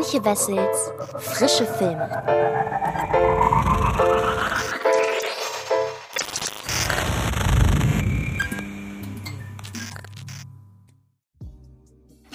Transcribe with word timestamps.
Antje 0.00 0.18
Wessels 0.24 0.92
Frische 1.18 1.66
Filme. 1.66 2.08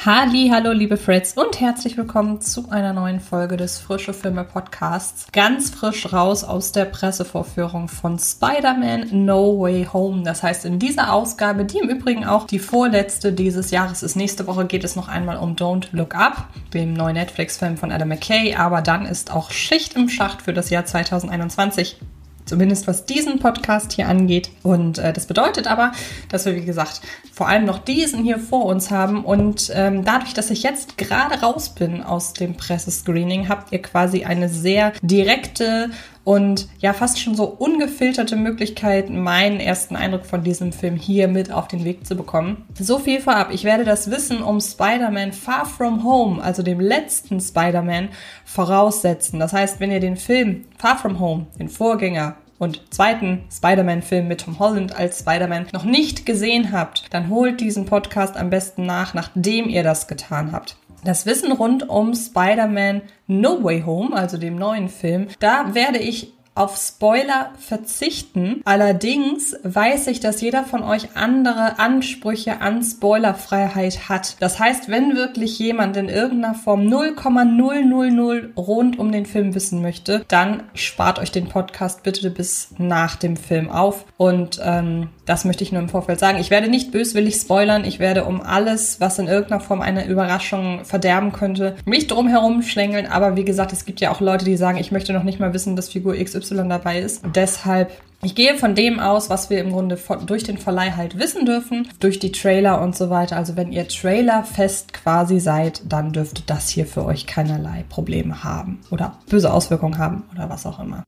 Halli, 0.05 0.49
hallo 0.53 0.71
liebe 0.71 0.97
Freds 0.97 1.33
und 1.33 1.59
herzlich 1.59 1.97
willkommen 1.97 2.39
zu 2.39 2.69
einer 2.69 2.93
neuen 2.93 3.19
Folge 3.19 3.57
des 3.57 3.79
Frische 3.79 4.13
Filme 4.13 4.43
Podcasts. 4.43 5.25
Ganz 5.31 5.71
frisch 5.71 6.13
raus 6.13 6.43
aus 6.43 6.71
der 6.71 6.85
Pressevorführung 6.85 7.87
von 7.87 8.19
Spider-Man 8.19 9.25
No 9.25 9.59
Way 9.59 9.87
Home. 9.91 10.21
Das 10.21 10.43
heißt, 10.43 10.63
in 10.65 10.77
dieser 10.77 11.11
Ausgabe, 11.11 11.65
die 11.65 11.79
im 11.79 11.89
Übrigen 11.89 12.23
auch 12.23 12.45
die 12.45 12.59
vorletzte 12.59 13.33
dieses 13.33 13.71
Jahres 13.71 14.03
ist, 14.03 14.15
nächste 14.15 14.45
Woche 14.45 14.67
geht 14.67 14.83
es 14.83 14.95
noch 14.95 15.07
einmal 15.07 15.37
um 15.37 15.55
Don't 15.55 15.87
Look 15.91 16.13
Up, 16.13 16.49
dem 16.75 16.93
neuen 16.93 17.15
Netflix-Film 17.15 17.75
von 17.75 17.91
Adam 17.91 18.09
McKay, 18.09 18.53
aber 18.53 18.83
dann 18.83 19.07
ist 19.07 19.33
auch 19.33 19.49
Schicht 19.49 19.95
im 19.95 20.07
Schacht 20.07 20.43
für 20.43 20.53
das 20.53 20.69
Jahr 20.69 20.85
2021. 20.85 21.97
Zumindest 22.45 22.87
was 22.87 23.05
diesen 23.05 23.39
Podcast 23.39 23.93
hier 23.93 24.07
angeht. 24.07 24.51
Und 24.63 24.97
äh, 24.97 25.13
das 25.13 25.25
bedeutet 25.25 25.67
aber, 25.67 25.91
dass 26.29 26.45
wir, 26.45 26.55
wie 26.55 26.65
gesagt, 26.65 27.01
vor 27.33 27.47
allem 27.47 27.65
noch 27.65 27.79
diesen 27.79 28.23
hier 28.23 28.39
vor 28.39 28.65
uns 28.65 28.91
haben. 28.91 29.25
Und 29.25 29.71
ähm, 29.73 30.05
dadurch, 30.05 30.33
dass 30.33 30.51
ich 30.51 30.63
jetzt 30.63 30.97
gerade 30.97 31.41
raus 31.41 31.69
bin 31.69 32.03
aus 32.03 32.33
dem 32.33 32.55
Pressescreening, 32.55 33.49
habt 33.49 33.71
ihr 33.71 33.81
quasi 33.81 34.23
eine 34.25 34.49
sehr 34.49 34.93
direkte 35.01 35.89
und 36.25 36.67
ja 36.79 36.91
fast 36.91 37.21
schon 37.21 37.35
so 37.35 37.45
ungefilterte 37.45 38.35
Möglichkeit, 38.35 39.09
meinen 39.09 39.61
ersten 39.61 39.95
Eindruck 39.95 40.25
von 40.25 40.43
diesem 40.43 40.73
Film 40.73 40.97
hier 40.97 41.29
mit 41.29 41.51
auf 41.51 41.69
den 41.69 41.85
Weg 41.85 42.05
zu 42.05 42.15
bekommen. 42.15 42.65
So 42.77 42.99
viel 42.99 43.21
vorab. 43.21 43.53
Ich 43.53 43.63
werde 43.63 43.85
das 43.85 44.11
Wissen 44.11 44.41
um 44.41 44.59
Spider-Man 44.59 45.31
Far 45.31 45.65
From 45.65 46.03
Home, 46.03 46.43
also 46.43 46.63
dem 46.63 46.81
letzten 46.81 47.39
Spider-Man, 47.39 48.09
voraussetzen. 48.43 49.39
Das 49.39 49.53
heißt, 49.53 49.79
wenn 49.79 49.91
ihr 49.91 49.99
den 50.01 50.17
Film 50.17 50.65
Far 50.77 50.97
From 50.97 51.19
Home, 51.19 51.45
den 51.59 51.69
Vorgänger, 51.69 52.35
und 52.57 52.81
zweiten 52.93 53.43
Spider-Man-Film 53.51 54.27
mit 54.27 54.41
Tom 54.41 54.59
Holland 54.59 54.95
als 54.95 55.19
Spider-Man 55.19 55.67
noch 55.73 55.83
nicht 55.83 56.25
gesehen 56.25 56.71
habt, 56.71 57.13
dann 57.13 57.29
holt 57.29 57.59
diesen 57.59 57.85
Podcast 57.85 58.37
am 58.37 58.49
besten 58.49 58.85
nach, 58.85 59.13
nachdem 59.13 59.67
ihr 59.67 59.83
das 59.83 60.07
getan 60.07 60.53
habt. 60.53 60.77
Das 61.05 61.27
Wissen 61.27 61.51
rund 61.51 61.87
um 61.87 62.15
Spider-Man 62.15 63.03
No 63.27 63.63
Way 63.63 63.83
Home, 63.85 64.15
also 64.15 64.37
dem 64.37 64.55
neuen 64.55 64.89
Film, 64.89 65.27
da 65.39 65.75
werde 65.75 65.99
ich 65.99 66.33
auf 66.55 66.77
Spoiler 66.77 67.51
verzichten. 67.59 68.61
Allerdings 68.63 69.55
weiß 69.63 70.07
ich, 70.07 70.21
dass 70.21 70.41
jeder 70.41 70.63
von 70.63 70.83
euch 70.83 71.09
andere 71.15 71.77
Ansprüche 71.79 72.61
an 72.61 72.81
Spoilerfreiheit 72.81 74.09
hat. 74.09 74.37
Das 74.39 74.57
heißt, 74.57 74.89
wenn 74.89 75.15
wirklich 75.15 75.59
jemand 75.59 75.97
in 75.97 76.07
irgendeiner 76.07 76.55
Form 76.55 76.87
0,000 76.87 78.57
rund 78.57 78.97
um 78.97 79.11
den 79.11 79.25
Film 79.25 79.53
wissen 79.53 79.81
möchte, 79.81 80.23
dann 80.29 80.63
spart 80.73 81.19
euch 81.19 81.31
den 81.31 81.49
Podcast 81.49 82.03
bitte 82.03 82.31
bis 82.31 82.69
nach 82.77 83.17
dem 83.17 83.35
Film 83.35 83.69
auf. 83.69 84.05
Und 84.17 84.59
ähm, 84.63 85.09
das 85.25 85.45
möchte 85.45 85.63
ich 85.63 85.71
nur 85.71 85.81
im 85.81 85.89
Vorfeld 85.89 86.19
sagen. 86.19 86.39
Ich 86.39 86.51
werde 86.51 86.69
nicht 86.69 86.91
böswillig 86.91 87.35
spoilern. 87.35 87.83
Ich 87.83 87.99
werde 87.99 88.25
um 88.25 88.41
alles, 88.41 88.99
was 88.99 89.19
in 89.19 89.27
irgendeiner 89.27 89.61
Form 89.61 89.81
eine 89.81 90.07
Überraschung 90.07 90.85
verderben 90.85 91.31
könnte, 91.31 91.75
mich 91.85 92.07
drum 92.07 92.27
herum 92.27 92.61
schlängeln. 92.61 93.07
Aber 93.07 93.35
wie 93.35 93.45
gesagt, 93.45 93.73
es 93.73 93.85
gibt 93.85 94.01
ja 94.01 94.11
auch 94.11 94.21
Leute, 94.21 94.45
die 94.45 94.57
sagen, 94.57 94.77
ich 94.77 94.91
möchte 94.91 95.13
noch 95.13 95.23
nicht 95.23 95.39
mal 95.39 95.53
wissen, 95.53 95.75
dass 95.75 95.89
Figur 95.89 96.15
XY 96.15 96.67
dabei 96.69 96.99
ist. 96.99 97.23
Deshalb 97.35 97.91
ich 98.21 98.33
gehe 98.33 98.57
von 98.57 98.73
dem 98.73 98.99
aus, 98.99 99.29
was 99.29 99.51
wir 99.51 99.59
im 99.59 99.71
Grunde 99.71 99.99
durch 100.25 100.43
den 100.43 100.57
Verleih 100.57 100.93
halt 100.93 101.19
wissen 101.19 101.45
dürfen, 101.45 101.87
durch 101.99 102.17
die 102.17 102.31
Trailer 102.31 102.81
und 102.81 102.95
so 102.95 103.11
weiter. 103.11 103.35
Also 103.35 103.55
wenn 103.55 103.71
ihr 103.71 103.87
Trailer 103.87 104.43
fest 104.43 104.93
quasi 104.93 105.39
seid, 105.39 105.83
dann 105.87 106.11
dürfte 106.11 106.41
das 106.47 106.69
hier 106.69 106.87
für 106.87 107.05
euch 107.05 107.27
keinerlei 107.27 107.85
Probleme 107.87 108.43
haben 108.43 108.79
oder 108.89 109.19
böse 109.29 109.53
Auswirkungen 109.53 109.99
haben 109.99 110.23
oder 110.33 110.49
was 110.49 110.65
auch 110.65 110.79
immer. 110.79 111.03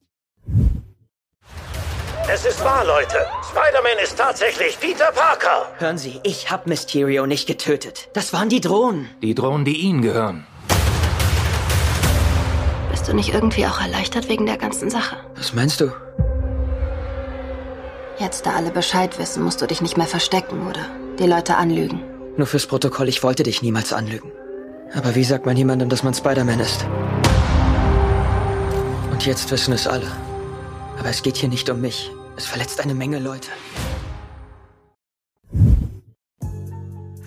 Es 2.30 2.44
ist 2.44 2.62
wahr, 2.62 2.84
Leute. 2.86 3.26
Spider-Man 3.50 4.04
ist 4.04 4.18
tatsächlich 4.18 4.78
Peter 4.82 5.14
Parker. 5.14 5.66
Hören 5.78 5.98
Sie, 5.98 6.20
ich 6.24 6.52
hab 6.52 6.68
Mysterio 6.68 7.26
nicht 7.26 7.48
getötet. 7.48 8.10
Das 8.12 8.34
waren 8.34 8.50
die 8.50 8.60
Drohnen. 8.60 9.10
Die 9.22 9.34
Drohnen, 9.34 9.64
die 9.64 9.78
Ihnen 9.78 10.02
gehören. 10.02 10.46
Bist 12.92 13.08
du 13.08 13.14
nicht 13.14 13.34
irgendwie 13.34 13.66
auch 13.66 13.80
erleichtert 13.80 14.28
wegen 14.28 14.46
der 14.46 14.58
ganzen 14.58 14.90
Sache? 14.90 15.16
Was 15.38 15.54
meinst 15.54 15.80
du? 15.80 15.94
Jetzt, 18.20 18.46
da 18.46 18.56
alle 18.58 18.72
Bescheid 18.72 19.18
wissen, 19.20 19.44
musst 19.44 19.62
du 19.62 19.66
dich 19.66 19.80
nicht 19.80 19.96
mehr 19.96 20.08
verstecken, 20.08 20.68
oder? 20.68 20.86
Die 21.20 21.28
Leute 21.28 21.56
anlügen. 21.56 22.04
Nur 22.36 22.48
fürs 22.48 22.68
Protokoll, 22.68 23.08
ich 23.08 23.24
wollte 23.24 23.44
dich 23.44 23.62
niemals 23.62 23.94
anlügen. 23.94 24.34
Aber 24.94 25.16
wie 25.16 25.24
sagt 25.24 25.46
man 25.46 25.56
jemandem, 25.56 25.88
dass 25.88 26.04
man 26.04 26.14
Spider-Man 26.14 26.60
ist? 26.60 26.86
Und 29.12 29.26
jetzt 29.26 29.50
wissen 29.50 29.74
es 29.74 29.88
alle. 29.88 30.12
Aber 31.00 31.10
es 31.10 31.22
geht 31.22 31.38
hier 31.38 31.50
nicht 31.50 31.70
um 31.70 31.82
mich. 31.82 32.12
Es 32.38 32.46
verletzt 32.46 32.82
eine 32.82 32.94
Menge 32.94 33.20
Leute. 33.20 33.50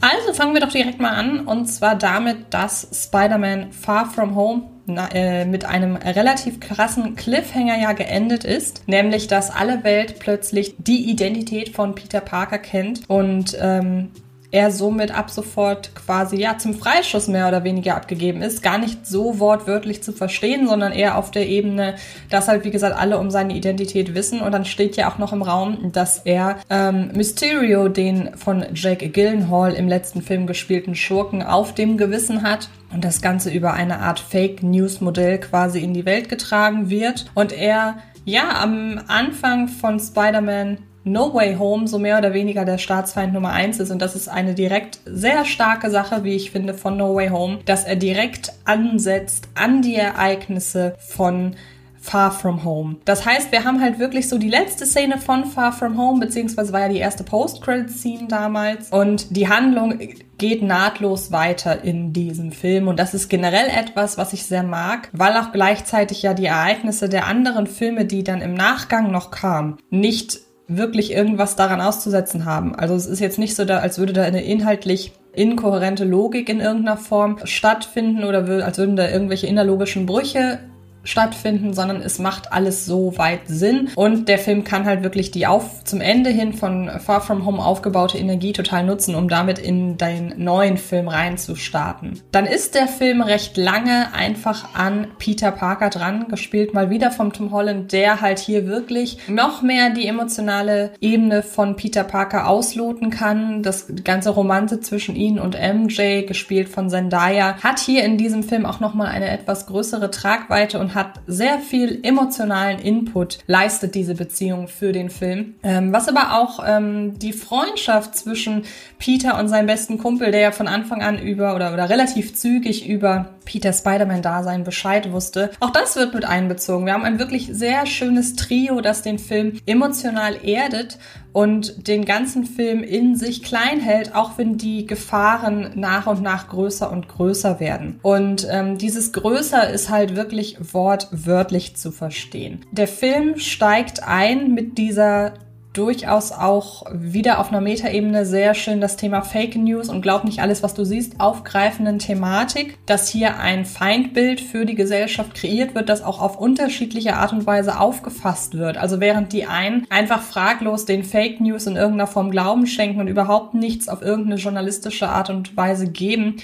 Also 0.00 0.32
fangen 0.32 0.54
wir 0.54 0.60
doch 0.60 0.72
direkt 0.72 1.00
mal 1.00 1.10
an. 1.10 1.47
Und 1.47 1.66
zwar 1.66 1.94
damit, 1.94 2.54
dass 2.54 2.88
Spider-Man 2.92 3.72
Far 3.72 4.10
From 4.10 4.34
Home 4.34 4.62
na, 4.86 5.09
äh, 5.12 5.44
mit 5.44 5.64
einem 5.64 5.97
relativ 5.97 6.59
krassen 6.59 7.16
Cliffhanger 7.16 7.78
ja 7.80 7.92
geendet 7.92 8.44
ist. 8.44 8.88
Nämlich, 8.88 9.28
dass 9.28 9.50
alle 9.50 9.84
Welt 9.84 10.19
plötzlich 10.19 10.75
die 10.78 11.10
Identität 11.10 11.75
von 11.75 11.94
Peter 11.94 12.20
Parker 12.20 12.59
kennt 12.59 13.09
und 13.09 13.56
ähm, 13.60 14.10
er 14.50 14.71
somit 14.71 15.16
ab 15.16 15.31
sofort 15.31 15.94
quasi 15.94 16.37
ja 16.37 16.59
zum 16.59 16.75
Freischuss 16.75 17.28
mehr 17.28 17.49
oder 17.49 17.62
weniger 17.65 17.97
abgegeben 17.97 18.43
ist. 18.43 18.62
Gar 18.62 18.78
nicht 18.78 19.06
so 19.06 19.38
wortwörtlich 19.38 20.03
zu 20.03 20.12
verstehen, 20.12 20.66
sondern 20.66 20.93
eher 20.93 21.16
auf 21.16 21.31
der 21.31 21.49
Ebene, 21.49 21.94
dass 22.31 22.49
halt 22.49 22.65
wie 22.65 22.71
gesagt 22.71 22.97
alle 22.99 23.19
um 23.19 23.31
seine 23.31 23.55
Identität 23.55 24.15
wissen. 24.15 24.41
Und 24.41 24.53
dann 24.53 24.65
steht 24.65 24.97
ja 24.97 25.10
auch 25.10 25.19
noch 25.19 25.33
im 25.33 25.43
Raum, 25.43 25.93
dass 25.93 26.19
er 26.25 26.59
ähm, 26.69 27.10
Mysterio, 27.15 27.89
den 27.89 28.37
von 28.37 28.65
Jake 28.75 29.09
Gyllenhaal 29.09 29.72
im 29.72 29.89
letzten 29.89 30.22
Film 30.22 30.47
gespielten 30.47 30.94
Schurken, 30.94 31.43
auf 31.43 31.75
dem 31.75 31.97
Gewissen 31.97 32.43
hat 32.43 32.69
und 32.93 33.05
das 33.05 33.22
Ganze 33.22 33.50
über 33.50 33.72
eine 33.75 34.00
Art 34.00 34.19
Fake 34.19 34.62
News 34.62 35.00
Modell 35.00 35.39
quasi 35.39 35.81
in 35.81 35.94
die 35.94 36.06
Welt 36.06 36.28
getragen 36.28 36.91
wird. 36.91 37.27
Und 37.34 37.53
er 37.53 37.99
ja 38.25 38.60
am 38.60 39.00
Anfang 39.06 39.69
von 39.69 40.00
Spider-Man 40.00 40.78
No 41.05 41.33
Way 41.33 41.56
Home 41.56 41.88
so 41.88 41.99
mehr 41.99 42.19
oder 42.19 42.34
weniger 42.34 42.65
der 42.65 42.78
Staatsfeind 42.78 43.33
Nummer 43.33 43.50
eins 43.50 43.81
ist. 43.81 43.91
Und 43.91 44.00
das 44.00 44.16
ist 44.16 44.28
eine 44.28 44.55
direkt 44.55 45.00
sehr 45.06 45.44
starke 45.44 45.91
Sache, 45.91 46.25
wie 46.25 46.34
ich 46.34 46.50
finde, 46.50 46.75
von 46.75 46.97
No 46.97 47.15
Way 47.15 47.31
Home, 47.31 47.59
dass 47.65 47.84
er 47.84 47.97
direkt 47.97 48.53
ansetzt 48.65 49.49
an 49.55 49.83
die 49.83 49.97
Ereignisse 49.97 50.94
von 50.99 51.56
Far 52.03 52.33
From 52.33 52.65
Home. 52.65 52.97
Das 53.05 53.27
heißt, 53.27 53.53
wir 53.53 53.65
haben 53.65 53.81
halt 53.81 53.99
wirklich 53.99 54.28
so 54.28 54.39
die 54.39 54.49
letzte 54.49 54.87
Szene 54.87 55.19
von 55.19 55.44
Far 55.44 55.72
From 55.72 55.99
Home, 55.99 56.19
beziehungsweise 56.19 56.72
war 56.72 56.81
ja 56.81 56.89
die 56.89 56.99
erste 56.99 57.25
Post-Credit-Scene 57.25 58.27
damals. 58.27 58.89
Und 58.89 59.37
die 59.37 59.49
Handlung 59.49 59.99
geht 60.39 60.62
nahtlos 60.62 61.31
weiter 61.31 61.84
in 61.84 62.15
diesem 62.15 62.53
Film. 62.53 62.89
Und 62.89 62.99
das 62.99 63.12
ist 63.12 63.28
generell 63.28 63.69
etwas, 63.69 64.16
was 64.16 64.33
ich 64.33 64.47
sehr 64.47 64.62
mag, 64.62 65.10
weil 65.12 65.37
auch 65.37 65.53
gleichzeitig 65.53 66.22
ja 66.22 66.33
die 66.33 66.47
Ereignisse 66.47 67.10
der 67.10 67.27
anderen 67.27 67.66
Filme, 67.66 68.06
die 68.06 68.25
dann 68.25 68.41
im 68.41 68.55
Nachgang 68.55 69.10
noch 69.10 69.31
kamen, 69.31 69.77
nicht 69.91 70.41
wirklich 70.76 71.12
irgendwas 71.12 71.56
daran 71.56 71.81
auszusetzen 71.81 72.44
haben. 72.44 72.75
Also 72.76 72.94
es 72.94 73.06
ist 73.06 73.20
jetzt 73.20 73.38
nicht 73.38 73.56
so, 73.56 73.64
da, 73.64 73.78
als 73.78 73.98
würde 73.98 74.12
da 74.12 74.22
eine 74.22 74.44
inhaltlich 74.44 75.12
inkohärente 75.32 76.04
Logik 76.04 76.48
in 76.48 76.60
irgendeiner 76.60 76.97
Form 76.97 77.38
stattfinden 77.44 78.25
oder 78.25 78.64
als 78.64 78.78
würden 78.78 78.97
da 78.97 79.09
irgendwelche 79.09 79.47
innerlogischen 79.47 80.06
Brüche 80.06 80.60
stattfinden, 81.05 81.72
sondern 81.72 82.03
es 82.03 82.19
macht 82.19 82.53
alles 82.53 82.87
so 82.87 83.16
weit 83.16 83.41
Sinn 83.47 83.88
und 83.94 84.28
der 84.28 84.38
Film 84.38 84.65
kann 84.65 84.84
halt 84.84 85.03
wirklich 85.03 85.31
die 85.31 85.47
auf 85.47 85.84
zum 85.84 86.00
Ende 86.00 86.31
hin 86.31 86.53
von 86.53 86.91
Far 87.00 87.21
From 87.21 87.47
Home 87.47 87.65
aufgebaute 87.65 88.19
Energie 88.19 88.53
total 88.53 88.84
nutzen, 88.84 89.15
um 89.15 89.28
damit 89.28 89.59
in 89.59 89.97
deinen 89.97 90.42
neuen 90.42 90.77
Film 90.77 91.09
reinzustarten. 91.09 92.21
Dann 92.33 92.47
ist 92.47 92.74
der 92.74 92.86
Film 92.86 93.22
recht 93.22 93.57
lange 93.57 94.13
einfach 94.13 94.74
an 94.74 95.09
Peter 95.19 95.51
Parker 95.51 95.91
dran, 95.91 96.28
gespielt 96.28 96.74
mal 96.74 96.91
wieder 96.91 97.10
vom 97.10 97.33
Tom 97.33 97.51
Holland, 97.51 97.92
der 97.92 98.21
halt 98.21 98.39
hier 98.39 98.66
wirklich 98.66 99.19
noch 99.28 99.63
mehr 99.63 99.91
die 99.91 100.07
emotionale 100.07 100.92
Ebene 101.01 101.42
von 101.42 101.77
Peter 101.77 102.04
Parker 102.04 102.48
ausloten 102.48 103.10
kann. 103.10 103.63
Das 103.63 103.86
ganze 104.04 104.30
Romanze 104.30 104.80
zwischen 104.80 105.16
ihn 105.16 105.39
und 105.39 105.57
MJ, 105.57 106.22
gespielt 106.27 106.69
von 106.69 106.91
Zendaya, 106.91 107.57
hat 107.63 107.78
hier 107.78 108.04
in 108.04 108.19
diesem 108.19 108.42
Film 108.42 108.66
auch 108.66 108.80
nochmal 108.80 109.09
eine 109.09 109.30
etwas 109.30 109.66
größere 109.66 110.10
Tragweite 110.10 110.78
hat 110.95 111.21
sehr 111.27 111.59
viel 111.59 112.01
emotionalen 112.03 112.78
Input, 112.78 113.39
leistet 113.47 113.95
diese 113.95 114.15
Beziehung 114.15 114.69
für 114.69 114.92
den 114.92 115.10
Film. 115.10 115.54
Ähm, 115.63 115.92
was 115.92 116.09
aber 116.09 116.39
auch 116.39 116.60
ähm, 116.66 117.19
die 117.19 117.33
Freundschaft 117.33 118.16
zwischen 118.16 118.65
Peter 118.98 119.39
und 119.39 119.48
seinem 119.48 119.66
besten 119.66 119.98
Kumpel, 119.98 120.31
der 120.31 120.41
ja 120.41 120.53
von 120.53 120.69
Anfang 120.69 121.03
an 121.03 121.19
über 121.19 121.54
oder, 121.54 121.72
oder 121.72 121.89
relativ 121.89 122.34
zügig 122.34 122.89
über 122.89 123.31
Peter 123.45 123.72
Spider-Man-Dasein 123.72 124.65
Bescheid 124.65 125.10
wusste. 125.10 125.51
Auch 125.60 125.71
das 125.71 125.97
wird 125.97 126.15
mit 126.15 126.25
einbezogen. 126.25 126.87
Wir 126.87 126.93
haben 126.93 127.04
ein 127.04 127.19
wirklich 127.19 127.48
sehr 127.51 127.86
schönes 127.86 128.36
Trio, 128.36 128.81
das 128.81 129.03
den 129.03 129.19
Film 129.19 129.59
emotional 129.66 130.36
erdet 130.45 130.98
und 131.32 131.88
den 131.88 132.04
ganzen 132.04 132.44
Film 132.44 132.82
in 132.82 133.16
sich 133.16 133.42
klein 133.42 133.80
hält, 133.80 134.15
auch 134.15 134.38
wenn 134.38 134.59
die 134.59 134.86
Gefahren 134.86 135.72
nach 135.74 136.06
und 136.06 136.22
nach 136.22 136.48
größer 136.48 136.91
und 136.91 137.09
größer 137.09 137.60
werden. 137.60 137.98
Und 138.03 138.47
ähm, 138.50 138.78
dieses 138.78 139.12
Größer 139.12 139.71
ist 139.71 139.91
halt 139.91 140.16
wirklich 140.16 140.56
wortwörtlich 140.72 141.77
zu 141.77 141.92
verstehen. 141.92 142.65
Der 142.72 142.88
Film 142.88 143.38
steigt 143.38 144.03
ein 144.03 144.54
mit 144.54 144.78
dieser 144.78 145.34
durchaus 145.72 146.33
auch 146.33 146.84
wieder 146.93 147.39
auf 147.39 147.51
einer 147.51 147.61
Metaebene 147.61 148.27
sehr 148.27 148.55
schön 148.55 148.81
das 148.81 148.97
Thema 148.97 149.22
Fake 149.22 149.57
News 149.57 149.89
und 149.89 150.03
glaub 150.03 150.25
nicht 150.25 150.41
alles, 150.41 150.63
was 150.63 150.75
du 150.75 150.84
siehst, 150.84 151.21
aufgreifenden 151.21 151.99
Thematik, 151.99 152.78
dass 152.87 153.09
hier 153.09 153.39
ein 153.39 153.65
Feindbild 153.65 154.41
für 154.41 154.67
die 154.67 154.75
Gesellschaft 154.75 155.34
kreiert 155.34 155.75
wird, 155.75 155.89
das 155.89 156.03
auch 156.03 156.21
auf 156.21 156.39
unterschiedliche 156.39 157.15
Art 157.17 157.33
und 157.33 157.47
Weise 157.47 157.78
aufgefasst 157.78 158.59
wird. 158.59 158.78
Also 158.78 159.01
während 159.01 159.33
die 159.33 159.47
einen 159.47 159.87
einfach 159.91 160.22
fraglos 160.22 160.87
den 160.87 161.05
Fake 161.05 161.41
News 161.41 161.67
in 161.67 161.77
irgendeiner 161.77 162.09
Form 162.09 162.31
Glauben 162.31 162.67
schenken 162.67 163.01
und 163.01 163.09
überhaupt 163.09 163.55
nichts 163.55 163.89
auf 163.89 164.03
irgendeine 164.03 164.41
journalistische 164.41 165.09
Art 165.09 165.31
und 165.31 165.57
Weise 165.57 165.89
geben, 165.89 166.37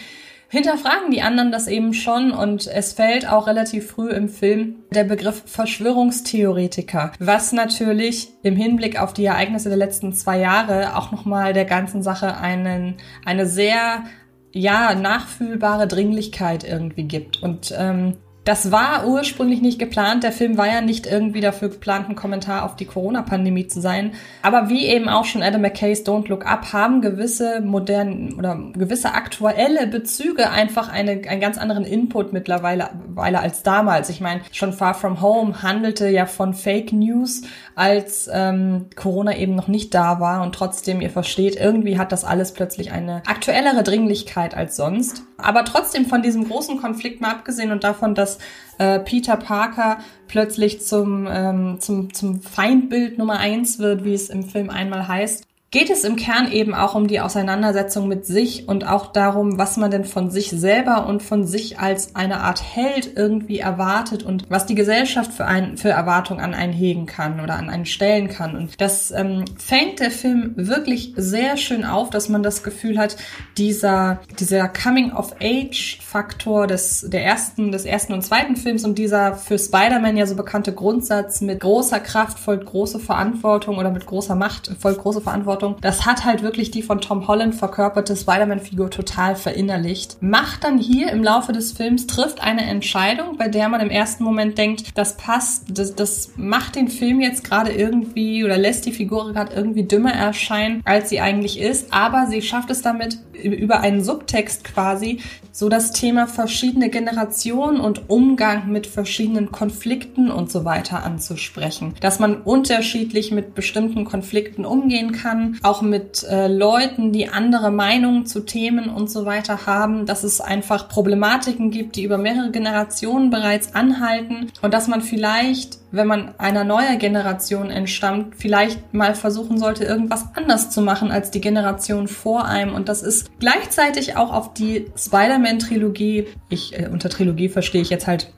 hinterfragen 0.48 1.10
die 1.10 1.22
anderen 1.22 1.52
das 1.52 1.66
eben 1.66 1.92
schon 1.94 2.30
und 2.32 2.66
es 2.66 2.92
fällt 2.92 3.28
auch 3.28 3.46
relativ 3.46 3.90
früh 3.90 4.10
im 4.10 4.28
Film 4.28 4.76
der 4.92 5.04
Begriff 5.04 5.42
Verschwörungstheoretiker, 5.46 7.12
was 7.18 7.52
natürlich 7.52 8.28
im 8.42 8.56
Hinblick 8.56 9.00
auf 9.00 9.12
die 9.12 9.24
Ereignisse 9.24 9.68
der 9.68 9.78
letzten 9.78 10.12
zwei 10.12 10.38
Jahre 10.38 10.96
auch 10.96 11.10
nochmal 11.10 11.52
der 11.52 11.64
ganzen 11.64 12.02
Sache 12.02 12.36
einen, 12.36 12.96
eine 13.24 13.46
sehr 13.46 14.04
ja, 14.52 14.94
nachfühlbare 14.94 15.86
Dringlichkeit 15.86 16.64
irgendwie 16.64 17.04
gibt. 17.04 17.42
Und 17.42 17.74
ähm, 17.76 18.16
das 18.46 18.70
war 18.70 19.08
ursprünglich 19.08 19.60
nicht 19.60 19.80
geplant. 19.80 20.22
Der 20.22 20.30
Film 20.30 20.56
war 20.56 20.68
ja 20.68 20.80
nicht 20.80 21.06
irgendwie 21.06 21.40
dafür 21.40 21.68
geplant, 21.68 22.08
ein 22.08 22.14
Kommentar 22.14 22.64
auf 22.64 22.76
die 22.76 22.84
Corona-Pandemie 22.84 23.66
zu 23.66 23.80
sein. 23.80 24.12
Aber 24.40 24.68
wie 24.68 24.86
eben 24.86 25.08
auch 25.08 25.24
schon 25.24 25.42
Adam 25.42 25.60
McKays 25.60 26.06
Don't 26.06 26.28
Look 26.28 26.46
Up 26.46 26.72
haben 26.72 27.00
gewisse 27.00 27.60
modernen 27.60 28.34
oder 28.38 28.56
gewisse 28.72 29.14
aktuelle 29.14 29.88
Bezüge 29.88 30.48
einfach 30.48 30.88
eine, 30.88 31.22
einen 31.28 31.40
ganz 31.40 31.58
anderen 31.58 31.84
Input 31.84 32.32
mittlerweile 32.32 32.90
als 33.16 33.64
damals. 33.64 34.10
Ich 34.10 34.20
meine, 34.20 34.42
schon 34.52 34.72
Far 34.72 34.94
From 34.94 35.20
Home 35.20 35.62
handelte 35.62 36.08
ja 36.08 36.26
von 36.26 36.54
Fake 36.54 36.92
News, 36.92 37.42
als 37.74 38.30
ähm, 38.32 38.86
Corona 38.94 39.36
eben 39.36 39.56
noch 39.56 39.66
nicht 39.66 39.92
da 39.92 40.20
war 40.20 40.42
und 40.42 40.54
trotzdem, 40.54 41.00
ihr 41.00 41.10
versteht, 41.10 41.56
irgendwie 41.56 41.98
hat 41.98 42.12
das 42.12 42.24
alles 42.24 42.52
plötzlich 42.52 42.92
eine 42.92 43.22
aktuellere 43.26 43.82
Dringlichkeit 43.82 44.54
als 44.54 44.76
sonst. 44.76 45.24
Aber 45.38 45.64
trotzdem 45.64 46.06
von 46.06 46.22
diesem 46.22 46.44
großen 46.48 46.80
Konflikt 46.80 47.20
mal 47.20 47.30
abgesehen 47.30 47.70
und 47.70 47.84
davon, 47.84 48.14
dass 48.14 48.38
äh, 48.78 49.00
Peter 49.00 49.36
Parker 49.36 49.98
plötzlich 50.28 50.80
zum, 50.80 51.26
ähm, 51.30 51.78
zum, 51.80 52.12
zum 52.14 52.40
Feindbild 52.40 53.18
Nummer 53.18 53.38
eins 53.38 53.78
wird, 53.78 54.04
wie 54.04 54.14
es 54.14 54.30
im 54.30 54.44
Film 54.44 54.70
einmal 54.70 55.08
heißt, 55.08 55.46
geht 55.76 55.90
es 55.90 56.04
im 56.04 56.16
Kern 56.16 56.50
eben 56.50 56.74
auch 56.74 56.94
um 56.94 57.06
die 57.06 57.20
Auseinandersetzung 57.20 58.08
mit 58.08 58.24
sich 58.24 58.66
und 58.66 58.88
auch 58.88 59.12
darum, 59.12 59.58
was 59.58 59.76
man 59.76 59.90
denn 59.90 60.06
von 60.06 60.30
sich 60.30 60.48
selber 60.48 61.06
und 61.06 61.22
von 61.22 61.46
sich 61.46 61.78
als 61.78 62.16
eine 62.16 62.40
Art 62.40 62.62
Held 62.62 63.14
irgendwie 63.14 63.58
erwartet 63.58 64.22
und 64.22 64.44
was 64.48 64.64
die 64.64 64.74
Gesellschaft 64.74 65.34
für, 65.34 65.44
ein, 65.44 65.76
für 65.76 65.90
Erwartungen 65.90 66.40
an 66.40 66.54
einen 66.54 66.72
hegen 66.72 67.04
kann 67.04 67.40
oder 67.40 67.56
an 67.56 67.68
einen 67.68 67.84
stellen 67.84 68.30
kann. 68.30 68.56
Und 68.56 68.80
das 68.80 69.10
ähm, 69.10 69.44
fängt 69.58 70.00
der 70.00 70.10
Film 70.10 70.54
wirklich 70.56 71.12
sehr 71.14 71.58
schön 71.58 71.84
auf, 71.84 72.08
dass 72.08 72.30
man 72.30 72.42
das 72.42 72.62
Gefühl 72.62 72.96
hat, 72.96 73.18
dieser, 73.58 74.20
dieser 74.38 74.68
Coming-of-Age-Faktor 74.68 76.68
des, 76.68 77.04
der 77.06 77.22
ersten, 77.22 77.70
des 77.70 77.84
ersten 77.84 78.14
und 78.14 78.22
zweiten 78.22 78.56
Films 78.56 78.86
und 78.86 78.96
dieser 78.96 79.34
für 79.34 79.58
Spider-Man 79.58 80.16
ja 80.16 80.24
so 80.24 80.36
bekannte 80.36 80.72
Grundsatz 80.72 81.42
mit 81.42 81.60
großer 81.60 82.00
Kraft 82.00 82.38
folgt 82.38 82.64
große 82.64 82.98
Verantwortung 82.98 83.76
oder 83.76 83.90
mit 83.90 84.06
großer 84.06 84.36
Macht 84.36 84.70
folgt 84.78 85.02
große 85.02 85.20
Verantwortung 85.20 85.65
Verantwortung. 85.66 85.76
Das 85.80 86.06
hat 86.06 86.24
halt 86.24 86.42
wirklich 86.42 86.70
die 86.70 86.82
von 86.82 87.00
Tom 87.00 87.26
Holland 87.26 87.54
verkörperte 87.54 88.16
Spider-Man-Figur 88.16 88.90
total 88.90 89.36
verinnerlicht. 89.36 90.16
Macht 90.20 90.64
dann 90.64 90.78
hier 90.78 91.10
im 91.10 91.22
Laufe 91.22 91.52
des 91.52 91.72
Films, 91.72 92.06
trifft 92.06 92.42
eine 92.42 92.62
Entscheidung, 92.62 93.36
bei 93.36 93.48
der 93.48 93.68
man 93.68 93.80
im 93.80 93.90
ersten 93.90 94.24
Moment 94.24 94.58
denkt, 94.58 94.96
das 94.96 95.16
passt, 95.16 95.64
das, 95.68 95.94
das 95.94 96.32
macht 96.36 96.76
den 96.76 96.88
Film 96.88 97.20
jetzt 97.20 97.44
gerade 97.44 97.72
irgendwie 97.72 98.44
oder 98.44 98.56
lässt 98.56 98.86
die 98.86 98.92
Figur 98.92 99.32
gerade 99.32 99.54
irgendwie 99.54 99.84
dümmer 99.84 100.12
erscheinen, 100.12 100.82
als 100.84 101.08
sie 101.08 101.20
eigentlich 101.20 101.60
ist. 101.60 101.92
Aber 101.92 102.26
sie 102.26 102.42
schafft 102.42 102.70
es 102.70 102.82
damit, 102.82 103.18
über 103.42 103.80
einen 103.80 104.02
Subtext 104.02 104.64
quasi, 104.64 105.20
so 105.52 105.68
das 105.68 105.92
Thema 105.92 106.26
verschiedene 106.26 106.90
Generationen 106.90 107.80
und 107.80 108.10
Umgang 108.10 108.70
mit 108.70 108.86
verschiedenen 108.86 109.52
Konflikten 109.52 110.30
und 110.30 110.50
so 110.50 110.64
weiter 110.64 111.02
anzusprechen. 111.02 111.94
Dass 112.00 112.18
man 112.18 112.42
unterschiedlich 112.42 113.32
mit 113.32 113.54
bestimmten 113.54 114.04
Konflikten 114.04 114.64
umgehen 114.64 115.12
kann, 115.12 115.58
auch 115.62 115.80
mit 115.80 116.24
äh, 116.24 116.48
Leuten, 116.48 117.12
die 117.12 117.28
andere 117.28 117.70
Meinungen 117.70 118.26
zu 118.26 118.40
Themen 118.40 118.90
und 118.90 119.10
so 119.10 119.24
weiter 119.24 119.66
haben, 119.66 120.04
dass 120.04 120.24
es 120.24 120.40
einfach 120.40 120.88
Problematiken 120.88 121.70
gibt, 121.70 121.96
die 121.96 122.04
über 122.04 122.18
mehrere 122.18 122.50
Generationen 122.50 123.30
bereits 123.30 123.74
anhalten 123.74 124.52
und 124.60 124.74
dass 124.74 124.88
man 124.88 125.00
vielleicht 125.00 125.78
wenn 125.90 126.06
man 126.06 126.34
einer 126.38 126.64
neuer 126.64 126.96
Generation 126.96 127.70
entstammt, 127.70 128.34
vielleicht 128.36 128.92
mal 128.92 129.14
versuchen 129.14 129.58
sollte, 129.58 129.84
irgendwas 129.84 130.26
anders 130.34 130.70
zu 130.70 130.82
machen 130.82 131.10
als 131.10 131.30
die 131.30 131.40
Generation 131.40 132.08
vor 132.08 132.46
einem. 132.46 132.74
Und 132.74 132.88
das 132.88 133.02
ist 133.02 133.30
gleichzeitig 133.38 134.16
auch 134.16 134.32
auf 134.32 134.54
die 134.54 134.86
Spider-Man-Trilogie, 134.96 136.26
ich, 136.48 136.78
äh, 136.78 136.88
unter 136.90 137.08
Trilogie 137.08 137.48
verstehe 137.48 137.82
ich 137.82 137.90
jetzt 137.90 138.06
halt 138.06 138.32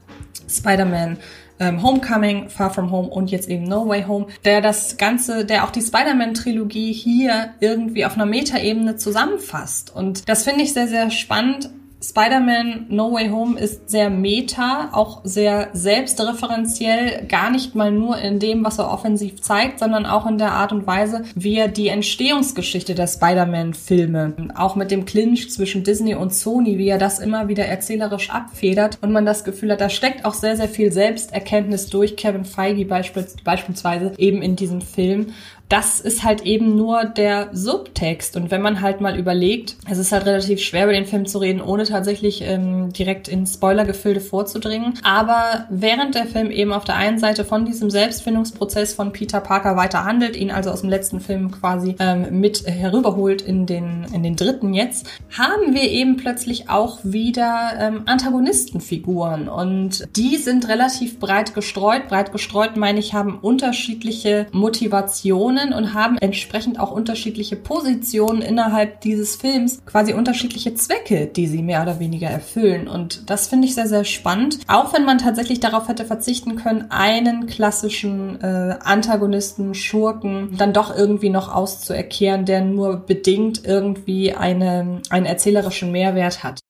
Spider-Man 0.49 1.19
ähm, 1.61 1.83
Homecoming, 1.83 2.49
Far 2.49 2.71
From 2.71 2.91
Home 2.91 3.09
und 3.09 3.31
jetzt 3.31 3.49
eben 3.49 3.65
No 3.65 3.89
Way 3.89 4.05
Home, 4.05 4.27
der 4.45 4.61
das 4.61 4.97
Ganze, 4.97 5.45
der 5.45 5.65
auch 5.65 5.71
die 5.71 5.83
Spider-Man-Trilogie 5.83 6.93
hier 6.93 7.51
irgendwie 7.61 8.05
auf 8.05 8.15
einer 8.15 8.27
Metaebene 8.27 8.97
zusammenfasst. 8.97 9.95
Und 9.95 10.29
das 10.29 10.45
finde 10.45 10.63
ich 10.63 10.73
sehr, 10.73 10.89
sehr 10.89 11.11
spannend, 11.11 11.71
Spider-Man 12.01 12.87
No 12.91 13.13
Way 13.13 13.29
Home 13.31 13.59
ist 13.59 13.91
sehr 13.91 14.09
meta, 14.09 14.91
auch 14.93 15.23
sehr 15.25 15.71
selbstreferenziell, 15.73 17.27
gar 17.27 17.51
nicht 17.51 17.75
mal 17.75 17.91
nur 17.91 18.19
in 18.19 18.39
dem, 18.39 18.65
was 18.65 18.79
er 18.79 18.91
offensiv 18.91 19.43
zeigt, 19.43 19.81
sondern 19.81 20.07
auch 20.07 20.27
in 20.27 20.39
der 20.39 20.53
Art 20.53 20.71
und 20.71 20.87
Weise, 20.87 21.25
wie 21.35 21.57
er 21.57 21.67
die 21.67 21.89
Entstehungsgeschichte 21.89 22.95
der 22.95 23.09
Spider-Man-Filme, 23.09 24.49
auch 24.55 24.77
mit 24.77 24.93
dem 24.93 25.07
Clinch 25.07 25.51
zwischen 25.51 25.83
Disney 25.83 26.15
und 26.15 26.33
Sony, 26.33 26.79
wie 26.79 26.89
er 26.89 26.99
das 26.99 27.19
immer 27.19 27.49
wieder 27.49 27.65
erzählerisch 27.65 28.31
abfedert 28.31 28.99
und 29.01 29.11
man 29.11 29.27
das 29.27 29.43
Gefühl 29.43 29.73
hat, 29.73 29.81
da 29.81 29.89
steckt 29.89 30.25
auch 30.25 30.35
sehr, 30.35 30.57
sehr 30.57 30.69
viel 30.69 30.93
Selbsterkenntnis 30.93 31.89
durch 31.89 32.17
Kevin 32.17 32.45
Feige 32.45 32.85
beispielsweise 32.85 34.13
eben 34.19 34.41
in 34.41 34.55
diesem 34.55 34.83
Film 34.83 35.33
das 35.69 36.01
ist 36.01 36.25
halt 36.25 36.43
eben 36.43 36.77
nur 36.77 37.05
der 37.05 37.51
Subtext. 37.53 38.37
Und 38.37 38.51
wenn 38.51 38.63
man 38.63 38.81
halt 38.81 39.01
mal 39.01 39.19
überlegt, 39.19 39.77
es 39.89 39.99
ist 39.99 40.13
halt 40.13 40.25
relativ 40.25 40.61
schwer, 40.61 40.85
über 40.85 40.95
den 40.95 41.05
Film 41.05 41.27
zu 41.27 41.39
reden, 41.39 41.61
ohne 41.61 41.85
tatsächlich 41.85 42.43
ähm, 42.43 42.93
direkt 42.93 43.29
in 43.29 43.47
Spoilergefilde 43.47 44.21
vorzudringen. 44.21 44.95
Aber 45.03 45.67
während 45.69 46.15
der 46.15 46.27
Film 46.27 46.51
eben 46.51 46.73
auf 46.73 46.85
der 46.85 46.97
einen 46.97 47.19
Seite 47.19 47.45
von 47.45 47.67
diesem 47.67 47.91
Selbstfindungsprozess 47.91 48.95
von 48.95 49.13
Peter 49.13 49.41
Parker 49.41 49.77
weiter 49.77 50.05
handelt, 50.05 50.37
ihn 50.37 50.51
also 50.51 50.71
aus 50.71 50.81
dem 50.81 50.91
letzten 50.91 51.21
Film 51.21 51.51
quasi 51.51 51.97
ähm, 51.99 52.41
mit 52.41 52.67
herüberholt 52.67 53.43
in 53.43 53.67
den, 53.67 54.07
in 54.15 54.23
den 54.23 54.37
dritten 54.37 54.73
jetzt, 54.73 55.07
haben 55.37 55.75
wir 55.75 55.91
eben 55.91 56.17
plötzlich 56.17 56.71
auch 56.71 57.01
wieder 57.03 57.73
ähm, 57.79 58.03
Antagonistenfiguren. 58.07 59.49
Und 59.49 60.09
die 60.17 60.37
sind 60.39 60.69
relativ 60.69 61.19
breit 61.19 61.55
gestreut. 61.55 62.09
Breit 62.09 62.33
gestreut 62.33 62.77
meine 62.77 63.01
ich, 63.01 63.13
haben 63.13 63.39
unterschiedliche 63.39 64.47
Motivationen 64.53 65.58
Personen 65.59 65.73
und 65.73 65.95
haben 65.95 66.19
entsprechend 66.19 66.79
auch 66.81 66.91
unterschiedliche 66.91 67.57
Positionen 67.57 68.43
innerhalb 68.43 69.01
dieses 69.01 69.37
Films, 69.37 69.81
quasi 69.87 70.13
unterschiedliche 70.13 70.75
Zwecke, 70.75 71.27
die 71.27 71.47
sie 71.47 71.63
mehr 71.63 71.83
oder 71.83 72.01
weniger 72.01 72.29
erfüllen. 72.29 72.89
Und 72.89 73.29
das 73.31 73.49
finde 73.49 73.67
ich 73.67 73.75
sehr, 73.75 73.87
sehr 73.87 74.05
spannend. 74.05 74.59
Auch 74.69 74.93
wenn 74.93 75.05
man 75.05 75.19
tatsächlich 75.19 75.61
darauf 75.61 75.89
hätte 75.89 76.05
verzichten 76.05 76.57
können, 76.57 76.87
einen 76.91 77.47
klassischen 77.47 78.41
äh, 78.41 78.77
Antagonisten, 78.83 79.75
Schurken 79.75 80.57
dann 80.57 80.73
doch 80.73 80.95
irgendwie 80.97 81.31
noch 81.31 81.55
auszuerkehren, 81.55 82.45
der 82.45 82.63
nur 82.63 82.97
bedingt 82.99 83.65
irgendwie 83.65 84.33
eine, 84.33 85.01
einen 85.11 85.27
erzählerischen 85.27 85.93
Mehrwert 85.93 86.43
hat. 86.43 86.61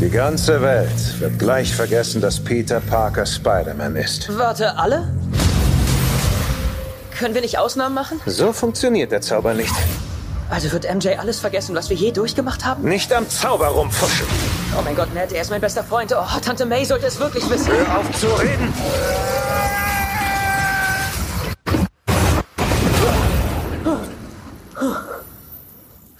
Die 0.00 0.10
ganze 0.10 0.62
Welt 0.62 1.18
wird 1.18 1.40
gleich 1.40 1.74
vergessen, 1.74 2.20
dass 2.20 2.38
Peter 2.38 2.78
Parker 2.78 3.26
Spider-Man 3.26 3.96
ist. 3.96 4.28
Warte, 4.38 4.76
alle? 4.76 5.08
Können 7.18 7.34
wir 7.34 7.40
nicht 7.40 7.58
Ausnahmen 7.58 7.96
machen? 7.96 8.20
So 8.24 8.52
funktioniert 8.52 9.10
der 9.10 9.22
Zauber 9.22 9.54
nicht. 9.54 9.74
Also 10.50 10.70
wird 10.70 10.84
MJ 10.94 11.18
alles 11.18 11.40
vergessen, 11.40 11.74
was 11.74 11.90
wir 11.90 11.96
je 11.96 12.12
durchgemacht 12.12 12.64
haben? 12.64 12.84
Nicht 12.88 13.12
am 13.12 13.28
Zauber 13.28 13.66
rumfuschen. 13.66 14.28
Oh 14.78 14.82
mein 14.84 14.94
Gott, 14.94 15.12
Ned, 15.14 15.32
er 15.32 15.42
ist 15.42 15.50
mein 15.50 15.60
bester 15.60 15.82
Freund. 15.82 16.14
Oh, 16.16 16.40
Tante 16.40 16.64
May 16.64 16.84
sollte 16.84 17.06
es 17.06 17.18
wirklich 17.18 17.50
wissen. 17.50 17.72
Hör 17.72 17.98
auf 17.98 18.20
zu 18.20 18.28
reden. 18.28 18.72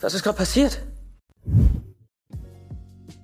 Was 0.00 0.14
ist 0.14 0.25
gerade 0.25 0.37
passiert? 0.37 0.80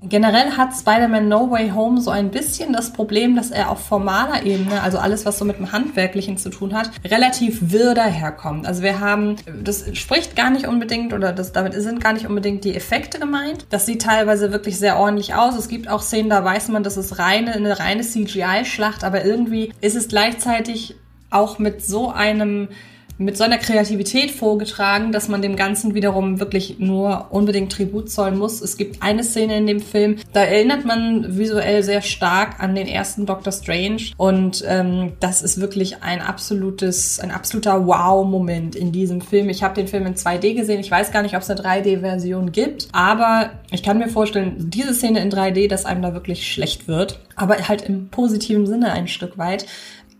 Generell 0.08 0.52
hat 0.52 0.75
Spider-Man 0.75 1.28
No 1.28 1.50
Way 1.50 1.70
Home 1.70 2.00
so 2.00 2.11
ein 2.11 2.30
bisschen 2.30 2.73
das 2.73 2.92
Problem, 2.92 3.37
dass 3.37 3.50
er 3.50 3.70
auf 3.70 3.87
formaler 3.87 4.44
Ebene, 4.44 4.82
also 4.82 4.99
alles, 4.99 5.25
was 5.25 5.38
so 5.38 5.44
mit 5.44 5.58
dem 5.58 5.73
Handwerklichen 5.73 6.37
zu 6.37 6.50
tun 6.50 6.75
hat, 6.75 6.90
relativ 7.04 7.73
wirr 7.73 7.94
daherkommt. 7.94 8.66
Also 8.66 8.82
wir 8.82 9.00
haben, 9.00 9.37
das 9.62 9.84
spricht 9.96 10.37
gar 10.37 10.50
nicht 10.50 10.66
unbedingt 10.66 11.12
oder 11.12 11.32
das, 11.32 11.52
damit 11.52 11.75
sind 11.75 12.02
gar 12.02 12.12
nicht 12.12 12.26
unbedingt 12.26 12.64
die 12.64 12.75
Effekte 12.75 13.18
gemeint. 13.18 13.66
Das 13.70 13.87
sieht 13.87 14.02
teilweise 14.02 14.52
wirklich 14.52 14.78
sehr 14.78 14.99
ordentlich 14.99 15.34
aus. 15.34 15.56
Es 15.56 15.68
gibt 15.68 15.88
auch 15.88 16.02
Szenen, 16.02 16.28
da 16.30 16.44
weiß 16.44 16.68
man, 16.68 16.82
das 16.82 16.96
ist 16.96 17.18
reine, 17.18 17.52
eine 17.52 17.78
reine 17.78 18.02
CGI-Schlacht, 18.02 19.04
aber 19.04 19.25
irgendwie 19.25 19.73
ist 19.80 19.96
es 19.96 20.08
gleichzeitig 20.08 20.96
auch 21.30 21.58
mit 21.58 21.84
so 21.84 22.11
einem 22.11 22.68
mit 23.18 23.37
so 23.37 23.44
einer 23.44 23.59
Kreativität 23.59 24.30
vorgetragen, 24.30 25.12
dass 25.12 25.28
man 25.28 25.42
dem 25.42 25.56
Ganzen 25.56 25.94
wiederum 25.94 26.40
wirklich 26.40 26.78
nur 26.78 27.26
unbedingt 27.30 27.73
Tribut 27.73 28.11
zollen 28.11 28.38
muss. 28.38 28.61
Es 28.61 28.76
gibt 28.76 29.02
eine 29.02 29.23
Szene 29.23 29.56
in 29.56 29.66
dem 29.66 29.80
Film, 29.80 30.16
da 30.33 30.42
erinnert 30.42 30.85
man 30.85 31.37
visuell 31.37 31.83
sehr 31.83 32.02
stark 32.02 32.61
an 32.61 32.75
den 32.75 32.88
ersten 32.88 33.26
Doctor 33.26 33.52
Strange 33.52 34.12
und 34.16 34.64
ähm, 34.66 35.12
das 35.21 35.42
ist 35.42 35.61
wirklich 35.61 36.02
ein 36.02 36.21
absolutes, 36.21 37.21
ein 37.21 37.30
absoluter 37.30 37.87
Wow-Moment 37.87 38.75
in 38.75 38.90
diesem 38.90 39.21
Film. 39.21 39.49
Ich 39.49 39.62
habe 39.62 39.75
den 39.75 39.88
Film 39.88 40.06
in 40.06 40.14
2D 40.14 40.54
gesehen. 40.54 40.80
Ich 40.80 40.90
weiß 40.90 41.12
gar 41.12 41.23
nicht, 41.23 41.37
ob 41.37 41.42
es 41.42 41.50
eine 41.50 41.61
3D-Version 41.61 42.52
gibt, 42.52 42.88
aber 42.92 43.50
ich 43.71 43.83
kann 43.83 43.99
mir 43.99 44.09
vorstellen, 44.09 44.54
diese 44.59 44.94
Szene 44.94 45.21
in 45.21 45.30
3D, 45.30 45.68
dass 45.68 45.85
einem 45.85 46.02
da 46.02 46.14
wirklich 46.14 46.52
schlecht 46.52 46.88
wird, 46.88 47.21
aber 47.37 47.56
halt 47.68 47.83
im 47.83 48.09
positiven 48.09 48.66
Sinne 48.66 48.92
ein 48.92 49.09
Stück 49.09 49.38
weit. 49.38 49.66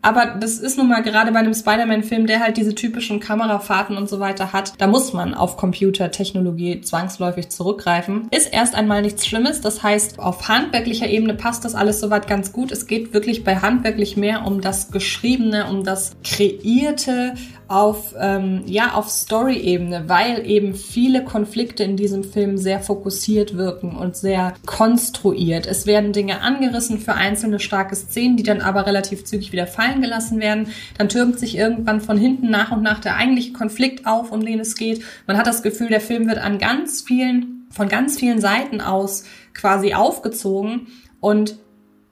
Aber 0.05 0.27
das 0.39 0.59
ist 0.59 0.77
nun 0.77 0.89
mal 0.89 1.03
gerade 1.03 1.33
bei 1.33 1.39
einem 1.39 1.55
Spider-Man-Film, 1.55 2.27
der 2.27 2.41
halt 2.41 2.59
diese 2.59 2.75
typischen 2.75 3.21
Kamerafahrten 3.21 3.97
und 3.97 4.07
so 4.07 4.21
weiter 4.21 4.53
hat, 4.53 4.75
da 4.77 4.87
muss 4.87 5.15
man 5.15 5.33
auf 5.33 5.57
Computertechnologie 5.57 6.83
zwangsläufig 6.83 7.49
zurückgreifen. 7.49 8.29
Ist 8.31 8.53
erst 8.53 8.75
einmal 8.75 9.01
nichts 9.01 9.27
Schlimmes. 9.27 9.63
Das 9.63 9.83
heißt, 9.83 10.19
auf 10.19 10.47
handwerklicher 10.47 11.09
Ebene 11.09 11.33
passt 11.33 11.65
das 11.65 11.75
alles 11.75 12.01
soweit 12.01 12.29
ganz 12.29 12.53
gut. 12.53 12.71
Es 12.71 12.87
geht 12.87 13.15
wirklich 13.15 13.45
bei 13.45 13.57
handwerklich 13.57 14.19
mehr 14.19 14.47
um 14.47 14.61
das 14.61 14.91
Geschriebene, 14.91 15.71
um 15.71 15.85
das 15.85 16.13
Kreierte, 16.23 17.33
auf, 17.69 18.15
ähm, 18.19 18.63
ja, 18.67 18.93
auf 18.95 19.09
Story-Ebene, 19.09 20.05
weil 20.07 20.47
eben 20.47 20.75
viele 20.75 21.25
Konflikte 21.25 21.85
in 21.85 21.97
diesem 21.97 22.25
Film 22.25 22.57
sehr 22.57 22.81
fokussiert 22.81 23.57
wirken 23.57 23.97
und 23.97 24.17
sehr 24.17 24.55
konstruiert. 24.67 25.67
Es 25.67 25.87
werden 25.87 26.13
Dinge 26.13 26.41
angerissen 26.41 26.99
für 26.99 27.15
einzelne 27.15 27.61
starke 27.61 27.97
Szenen, 27.97 28.37
die 28.37 28.43
dann 28.43 28.61
aber 28.61 28.87
relativ 28.87 29.25
zügig 29.25 29.53
wieder 29.53 29.67
fallen 29.67 30.03
gelassen 30.03 30.41
werden. 30.41 30.69
Dann 30.99 31.09
türmt 31.09 31.39
sich 31.39 31.57
irgendwann 31.57 32.01
von 32.01 32.19
hinten 32.19 32.51
nach 32.51 32.73
und 32.73 32.83
nach 32.83 33.01
der 33.01 33.17
eigentliche 33.17 33.53
Konflikt 33.53 34.07
auf, 34.07 34.31
um 34.31 34.45
den 34.45 34.61
es 34.61 34.77
geht. 34.77 35.03
Man 35.27 35.39
hat 35.39 35.47
das 35.47 35.63
Gefühl, 35.63 35.89
der 35.89 36.01
Film 36.01 36.29
wird 36.29 36.39
an 36.39 36.59
ganz 36.59 37.03
vielen, 37.03 37.67
von 37.71 37.89
ganz 37.89 38.19
vielen 38.19 38.41
Seiten 38.41 38.81
aus 38.81 39.25
quasi 39.55 39.95
aufgezogen 39.95 40.89
und 41.21 41.57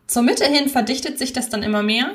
zur 0.06 0.23
Mitte 0.23 0.44
hin 0.44 0.68
verdichtet 0.68 1.18
sich 1.18 1.32
das 1.32 1.49
dann 1.49 1.62
immer 1.62 1.82
mehr 1.82 2.11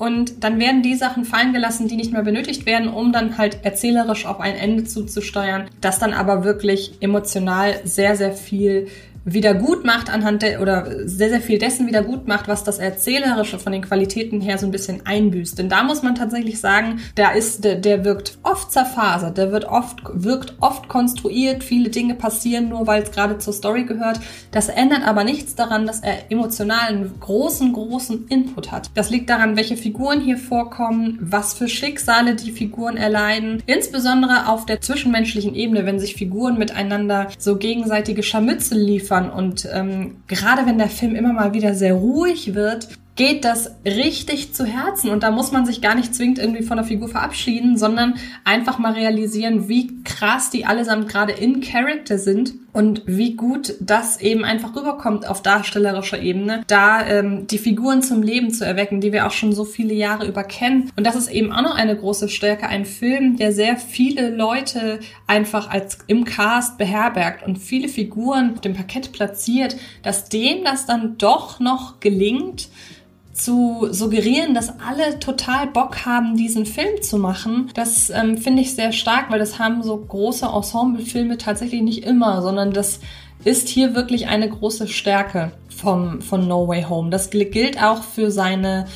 und 0.00 0.42
dann 0.42 0.58
werden 0.58 0.82
die 0.82 0.94
Sachen 0.94 1.26
fallen 1.26 1.52
gelassen, 1.52 1.86
die 1.86 1.94
nicht 1.94 2.10
mehr 2.10 2.22
benötigt 2.22 2.64
werden, 2.64 2.88
um 2.88 3.12
dann 3.12 3.36
halt 3.36 3.58
erzählerisch 3.64 4.24
auf 4.24 4.40
ein 4.40 4.56
Ende 4.56 4.84
zuzusteuern, 4.84 5.66
das 5.82 5.98
dann 5.98 6.14
aber 6.14 6.42
wirklich 6.42 6.94
emotional 7.00 7.78
sehr, 7.84 8.16
sehr 8.16 8.32
viel 8.32 8.88
wieder 9.24 9.54
gut 9.54 9.84
macht 9.84 10.10
anhand 10.10 10.42
der, 10.42 10.62
oder 10.62 11.06
sehr, 11.06 11.28
sehr 11.28 11.40
viel 11.40 11.58
dessen 11.58 11.86
wieder 11.86 12.02
gut 12.02 12.26
macht, 12.26 12.48
was 12.48 12.64
das 12.64 12.78
Erzählerische 12.78 13.58
von 13.58 13.72
den 13.72 13.82
Qualitäten 13.82 14.40
her 14.40 14.58
so 14.58 14.66
ein 14.66 14.72
bisschen 14.72 15.04
einbüßt. 15.04 15.58
Denn 15.58 15.68
da 15.68 15.82
muss 15.82 16.02
man 16.02 16.14
tatsächlich 16.14 16.60
sagen, 16.60 17.00
da 17.14 17.30
ist, 17.30 17.64
der, 17.64 17.76
der 17.76 18.04
wirkt 18.04 18.38
oft 18.42 18.72
zerfasert, 18.72 19.36
der 19.36 19.52
wird 19.52 19.66
oft, 19.66 20.00
wirkt 20.12 20.54
oft 20.60 20.88
konstruiert, 20.88 21.62
viele 21.62 21.90
Dinge 21.90 22.14
passieren 22.14 22.70
nur, 22.70 22.86
weil 22.86 23.02
es 23.02 23.10
gerade 23.10 23.38
zur 23.38 23.52
Story 23.52 23.84
gehört. 23.84 24.20
Das 24.52 24.68
ändert 24.68 25.06
aber 25.06 25.24
nichts 25.24 25.54
daran, 25.54 25.86
dass 25.86 26.00
er 26.00 26.30
emotional 26.30 26.88
einen 26.88 27.20
großen, 27.20 27.72
großen 27.72 28.26
Input 28.28 28.72
hat. 28.72 28.90
Das 28.94 29.10
liegt 29.10 29.28
daran, 29.28 29.56
welche 29.56 29.76
Figuren 29.76 30.20
hier 30.20 30.38
vorkommen, 30.38 31.18
was 31.20 31.54
für 31.54 31.68
Schicksale 31.68 32.34
die 32.34 32.52
Figuren 32.52 32.96
erleiden, 32.96 33.62
insbesondere 33.66 34.48
auf 34.48 34.64
der 34.64 34.80
zwischenmenschlichen 34.80 35.54
Ebene, 35.54 35.84
wenn 35.84 35.98
sich 35.98 36.14
Figuren 36.14 36.58
miteinander 36.58 37.28
so 37.38 37.56
gegenseitige 37.56 38.22
Scharmützel 38.22 38.78
liefern 38.78 39.09
liefern. 39.10 39.30
Und 39.30 39.68
ähm, 39.72 40.22
gerade 40.26 40.66
wenn 40.66 40.78
der 40.78 40.88
Film 40.88 41.14
immer 41.14 41.32
mal 41.32 41.54
wieder 41.54 41.74
sehr 41.74 41.94
ruhig 41.94 42.54
wird, 42.54 42.88
geht 43.20 43.44
das 43.44 43.72
richtig 43.84 44.54
zu 44.54 44.64
Herzen 44.64 45.10
und 45.10 45.22
da 45.22 45.30
muss 45.30 45.52
man 45.52 45.66
sich 45.66 45.82
gar 45.82 45.94
nicht 45.94 46.14
zwingend 46.14 46.38
irgendwie 46.38 46.62
von 46.62 46.78
der 46.78 46.86
Figur 46.86 47.06
verabschieden, 47.06 47.76
sondern 47.76 48.14
einfach 48.44 48.78
mal 48.78 48.94
realisieren, 48.94 49.68
wie 49.68 50.02
krass 50.04 50.48
die 50.48 50.64
allesamt 50.64 51.06
gerade 51.10 51.34
in 51.34 51.60
Character 51.60 52.16
sind 52.16 52.54
und 52.72 53.02
wie 53.04 53.36
gut 53.36 53.74
das 53.78 54.22
eben 54.22 54.42
einfach 54.42 54.74
rüberkommt 54.74 55.28
auf 55.28 55.42
darstellerischer 55.42 56.18
Ebene, 56.18 56.62
da 56.66 57.06
ähm, 57.06 57.46
die 57.46 57.58
Figuren 57.58 58.00
zum 58.00 58.22
Leben 58.22 58.52
zu 58.52 58.64
erwecken, 58.64 59.02
die 59.02 59.12
wir 59.12 59.26
auch 59.26 59.32
schon 59.32 59.52
so 59.52 59.64
viele 59.64 59.92
Jahre 59.92 60.26
über 60.26 60.42
kennen. 60.42 60.90
Und 60.96 61.06
das 61.06 61.14
ist 61.14 61.30
eben 61.30 61.52
auch 61.52 61.62
noch 61.62 61.74
eine 61.74 61.98
große 61.98 62.30
Stärke, 62.30 62.68
ein 62.68 62.86
Film, 62.86 63.36
der 63.36 63.52
sehr 63.52 63.76
viele 63.76 64.34
Leute 64.34 65.00
einfach 65.26 65.68
als 65.68 65.98
im 66.06 66.24
Cast 66.24 66.78
beherbergt 66.78 67.46
und 67.46 67.58
viele 67.58 67.88
Figuren 67.88 68.54
auf 68.54 68.62
dem 68.62 68.72
Parkett 68.72 69.12
platziert, 69.12 69.76
dass 70.02 70.30
dem 70.30 70.64
das 70.64 70.86
dann 70.86 71.18
doch 71.18 71.60
noch 71.60 72.00
gelingt, 72.00 72.70
zu 73.42 73.88
suggerieren, 73.90 74.54
dass 74.54 74.72
alle 74.80 75.18
total 75.18 75.66
Bock 75.66 76.04
haben, 76.04 76.36
diesen 76.36 76.66
Film 76.66 77.02
zu 77.02 77.18
machen, 77.18 77.70
das 77.74 78.10
ähm, 78.10 78.38
finde 78.38 78.62
ich 78.62 78.74
sehr 78.74 78.92
stark, 78.92 79.30
weil 79.30 79.38
das 79.38 79.58
haben 79.58 79.82
so 79.82 79.96
große 79.96 80.46
Ensemblefilme 80.46 81.38
tatsächlich 81.38 81.82
nicht 81.82 82.04
immer, 82.04 82.42
sondern 82.42 82.72
das 82.72 83.00
ist 83.44 83.68
hier 83.68 83.94
wirklich 83.94 84.28
eine 84.28 84.48
große 84.48 84.86
Stärke 84.86 85.52
vom, 85.68 86.20
von 86.20 86.46
No 86.46 86.68
Way 86.68 86.84
Home. 86.84 87.10
Das 87.10 87.30
gilt 87.30 87.82
auch 87.82 88.02
für 88.02 88.30
seine 88.30 88.86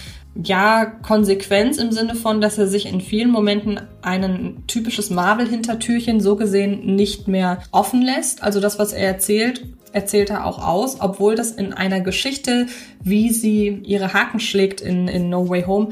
ja, 0.42 0.86
Konsequenz 0.86 1.78
im 1.78 1.92
Sinne 1.92 2.16
von, 2.16 2.40
dass 2.40 2.58
er 2.58 2.66
sich 2.66 2.86
in 2.86 3.00
vielen 3.00 3.30
Momenten 3.30 3.80
ein 4.02 4.64
typisches 4.66 5.10
Marvel-Hintertürchen 5.10 6.20
so 6.20 6.36
gesehen 6.36 6.96
nicht 6.96 7.28
mehr 7.28 7.62
offen 7.70 8.02
lässt. 8.02 8.42
Also 8.42 8.60
das, 8.60 8.78
was 8.78 8.92
er 8.92 9.06
erzählt, 9.06 9.64
erzählt 9.92 10.30
er 10.30 10.44
auch 10.44 10.66
aus, 10.66 11.00
obwohl 11.00 11.36
das 11.36 11.52
in 11.52 11.72
einer 11.72 12.00
Geschichte, 12.00 12.66
wie 13.02 13.30
sie 13.30 13.80
ihre 13.84 14.12
Haken 14.12 14.40
schlägt 14.40 14.80
in, 14.80 15.06
in 15.06 15.30
No 15.30 15.48
Way 15.48 15.64
Home, 15.64 15.90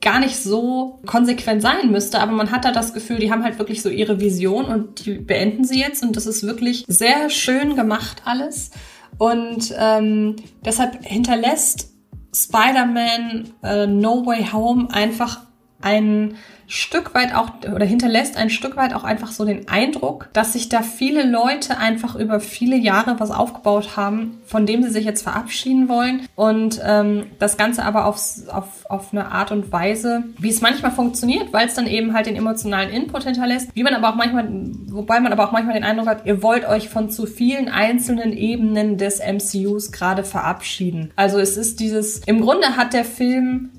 gar 0.00 0.20
nicht 0.20 0.36
so 0.36 1.00
konsequent 1.04 1.60
sein 1.60 1.90
müsste, 1.90 2.20
aber 2.20 2.32
man 2.32 2.52
hat 2.52 2.64
da 2.64 2.72
das 2.72 2.94
Gefühl, 2.94 3.18
die 3.18 3.30
haben 3.30 3.44
halt 3.44 3.58
wirklich 3.58 3.82
so 3.82 3.90
ihre 3.90 4.20
Vision 4.20 4.64
und 4.64 5.04
die 5.04 5.14
beenden 5.14 5.64
sie 5.64 5.80
jetzt. 5.80 6.02
Und 6.02 6.16
das 6.16 6.26
ist 6.26 6.46
wirklich 6.46 6.84
sehr 6.88 7.28
schön 7.28 7.76
gemacht 7.76 8.22
alles. 8.24 8.70
Und 9.18 9.74
ähm, 9.78 10.36
deshalb 10.64 11.04
hinterlässt 11.04 11.90
Spider-Man 12.34 13.50
äh, 13.62 13.86
No 13.86 14.24
Way 14.24 14.48
Home 14.52 14.88
einfach 14.92 15.42
einen 15.80 16.36
Stück 16.70 17.14
weit 17.16 17.34
auch 17.34 17.50
oder 17.74 17.84
hinterlässt 17.84 18.36
ein 18.36 18.48
Stück 18.48 18.76
weit 18.76 18.94
auch 18.94 19.02
einfach 19.02 19.32
so 19.32 19.44
den 19.44 19.68
Eindruck, 19.68 20.28
dass 20.32 20.52
sich 20.52 20.68
da 20.68 20.82
viele 20.82 21.28
Leute 21.28 21.78
einfach 21.78 22.14
über 22.14 22.38
viele 22.38 22.76
Jahre 22.76 23.18
was 23.18 23.32
aufgebaut 23.32 23.96
haben, 23.96 24.38
von 24.46 24.66
dem 24.66 24.84
sie 24.84 24.90
sich 24.90 25.04
jetzt 25.04 25.22
verabschieden 25.22 25.88
wollen 25.88 26.28
und 26.36 26.80
ähm, 26.86 27.26
das 27.40 27.56
Ganze 27.56 27.84
aber 27.84 28.06
auf, 28.06 28.20
auf, 28.46 28.86
auf 28.88 29.12
eine 29.12 29.32
Art 29.32 29.50
und 29.50 29.72
Weise, 29.72 30.22
wie 30.38 30.48
es 30.48 30.60
manchmal 30.60 30.92
funktioniert, 30.92 31.52
weil 31.52 31.66
es 31.66 31.74
dann 31.74 31.88
eben 31.88 32.14
halt 32.14 32.26
den 32.26 32.36
emotionalen 32.36 32.90
Input 32.90 33.24
hinterlässt, 33.24 33.74
wie 33.74 33.82
man 33.82 33.94
aber 33.94 34.10
auch 34.10 34.14
manchmal, 34.14 34.48
wobei 34.90 35.18
man 35.18 35.32
aber 35.32 35.48
auch 35.48 35.52
manchmal 35.52 35.74
den 35.74 35.82
Eindruck 35.82 36.06
hat, 36.06 36.24
ihr 36.24 36.40
wollt 36.40 36.68
euch 36.68 36.88
von 36.88 37.10
zu 37.10 37.26
vielen 37.26 37.68
einzelnen 37.68 38.32
Ebenen 38.32 38.96
des 38.96 39.18
MCUs 39.18 39.90
gerade 39.90 40.22
verabschieden. 40.22 41.10
Also 41.16 41.40
es 41.40 41.56
ist 41.56 41.80
dieses, 41.80 42.18
im 42.26 42.42
Grunde 42.42 42.76
hat 42.76 42.92
der 42.92 43.04
Film 43.04 43.70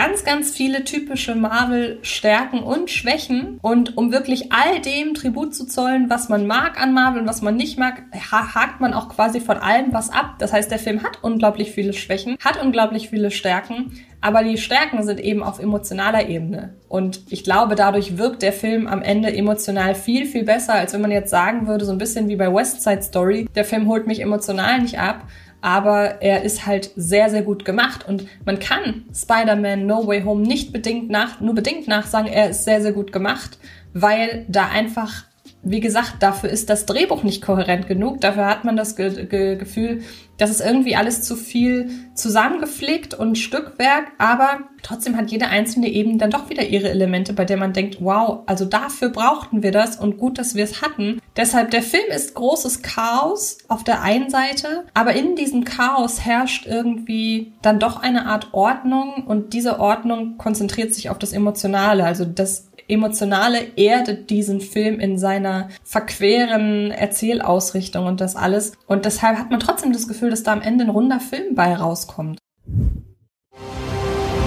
ganz, 0.00 0.24
ganz 0.24 0.50
viele 0.50 0.84
typische 0.84 1.34
Marvel-Stärken 1.34 2.62
und 2.62 2.90
Schwächen. 2.90 3.58
Und 3.60 3.98
um 3.98 4.12
wirklich 4.12 4.50
all 4.50 4.80
dem 4.80 5.12
Tribut 5.12 5.54
zu 5.54 5.66
zollen, 5.66 6.08
was 6.08 6.30
man 6.30 6.46
mag 6.46 6.80
an 6.80 6.94
Marvel 6.94 7.20
und 7.20 7.28
was 7.28 7.42
man 7.42 7.56
nicht 7.56 7.78
mag, 7.78 8.04
hakt 8.32 8.80
man 8.80 8.94
auch 8.94 9.10
quasi 9.10 9.40
von 9.40 9.58
allem 9.58 9.92
was 9.92 10.08
ab. 10.08 10.36
Das 10.38 10.54
heißt, 10.54 10.70
der 10.70 10.78
Film 10.78 11.02
hat 11.02 11.18
unglaublich 11.20 11.72
viele 11.72 11.92
Schwächen, 11.92 12.38
hat 12.42 12.62
unglaublich 12.62 13.10
viele 13.10 13.30
Stärken. 13.30 13.92
Aber 14.22 14.42
die 14.42 14.56
Stärken 14.56 15.02
sind 15.02 15.20
eben 15.20 15.42
auf 15.42 15.58
emotionaler 15.58 16.28
Ebene. 16.28 16.74
Und 16.88 17.20
ich 17.28 17.44
glaube, 17.44 17.74
dadurch 17.74 18.16
wirkt 18.16 18.40
der 18.40 18.54
Film 18.54 18.86
am 18.86 19.02
Ende 19.02 19.30
emotional 19.34 19.94
viel, 19.94 20.24
viel 20.24 20.44
besser, 20.44 20.74
als 20.74 20.94
wenn 20.94 21.02
man 21.02 21.10
jetzt 21.10 21.30
sagen 21.30 21.66
würde, 21.66 21.84
so 21.84 21.92
ein 21.92 21.98
bisschen 21.98 22.28
wie 22.28 22.36
bei 22.36 22.52
West 22.52 22.82
Side 22.82 23.02
Story, 23.02 23.48
der 23.54 23.66
Film 23.66 23.86
holt 23.86 24.06
mich 24.06 24.20
emotional 24.20 24.80
nicht 24.80 24.98
ab, 24.98 25.26
aber 25.60 26.22
er 26.22 26.42
ist 26.42 26.66
halt 26.66 26.90
sehr, 26.96 27.30
sehr 27.30 27.42
gut 27.42 27.64
gemacht 27.64 28.06
und 28.08 28.26
man 28.44 28.58
kann 28.58 29.04
Spider-Man 29.14 29.86
No 29.86 30.06
Way 30.06 30.22
Home 30.22 30.42
nicht 30.42 30.72
bedingt 30.72 31.10
nach, 31.10 31.40
nur 31.40 31.54
bedingt 31.54 31.88
nachsagen, 31.88 32.30
er 32.30 32.50
ist 32.50 32.64
sehr, 32.64 32.80
sehr 32.80 32.92
gut 32.92 33.12
gemacht, 33.12 33.58
weil 33.92 34.46
da 34.48 34.68
einfach, 34.68 35.24
wie 35.62 35.80
gesagt, 35.80 36.16
dafür 36.20 36.50
ist 36.50 36.70
das 36.70 36.86
Drehbuch 36.86 37.22
nicht 37.22 37.42
kohärent 37.42 37.86
genug, 37.86 38.20
dafür 38.20 38.46
hat 38.46 38.64
man 38.64 38.76
das 38.76 38.96
Ge 38.96 39.26
Ge 39.26 39.56
Gefühl, 39.56 40.02
Das 40.40 40.48
ist 40.48 40.62
irgendwie 40.62 40.96
alles 40.96 41.22
zu 41.22 41.36
viel 41.36 41.90
zusammengepflegt 42.14 43.12
und 43.12 43.36
Stückwerk, 43.36 44.12
aber 44.16 44.60
trotzdem 44.82 45.18
hat 45.18 45.30
jede 45.30 45.48
einzelne 45.48 45.88
eben 45.88 46.16
dann 46.16 46.30
doch 46.30 46.48
wieder 46.48 46.66
ihre 46.66 46.88
Elemente, 46.88 47.34
bei 47.34 47.44
der 47.44 47.58
man 47.58 47.74
denkt, 47.74 47.98
wow, 48.00 48.40
also 48.46 48.64
dafür 48.64 49.10
brauchten 49.10 49.62
wir 49.62 49.70
das 49.70 49.96
und 49.96 50.16
gut, 50.16 50.38
dass 50.38 50.54
wir 50.54 50.64
es 50.64 50.80
hatten. 50.80 51.20
Deshalb, 51.36 51.70
der 51.72 51.82
Film 51.82 52.10
ist 52.10 52.34
großes 52.34 52.80
Chaos 52.80 53.58
auf 53.68 53.84
der 53.84 54.00
einen 54.00 54.30
Seite, 54.30 54.86
aber 54.94 55.12
in 55.12 55.36
diesem 55.36 55.64
Chaos 55.64 56.24
herrscht 56.24 56.66
irgendwie 56.66 57.52
dann 57.60 57.78
doch 57.78 58.02
eine 58.02 58.24
Art 58.24 58.48
Ordnung 58.52 59.24
und 59.26 59.52
diese 59.52 59.78
Ordnung 59.78 60.38
konzentriert 60.38 60.94
sich 60.94 61.10
auf 61.10 61.18
das 61.18 61.34
Emotionale, 61.34 62.04
also 62.04 62.24
das 62.24 62.70
Emotionale 62.90 63.76
erdet 63.76 64.30
diesen 64.30 64.60
Film 64.60 64.98
in 64.98 65.16
seiner 65.16 65.68
verqueren 65.84 66.90
Erzählausrichtung 66.90 68.06
und 68.06 68.20
das 68.20 68.36
alles. 68.36 68.72
Und 68.86 69.04
deshalb 69.04 69.38
hat 69.38 69.50
man 69.50 69.60
trotzdem 69.60 69.92
das 69.92 70.08
Gefühl, 70.08 70.29
dass 70.30 70.42
da 70.42 70.52
am 70.52 70.62
Ende 70.62 70.84
ein 70.84 70.90
runder 70.90 71.20
Film 71.20 71.54
bei 71.54 71.74
rauskommt. 71.74 72.38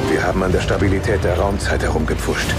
Wir 0.09 0.23
haben 0.23 0.41
an 0.43 0.51
der 0.51 0.61
Stabilität 0.61 1.23
der 1.23 1.37
Raumzeit 1.37 1.83
herumgepfuscht. 1.83 2.53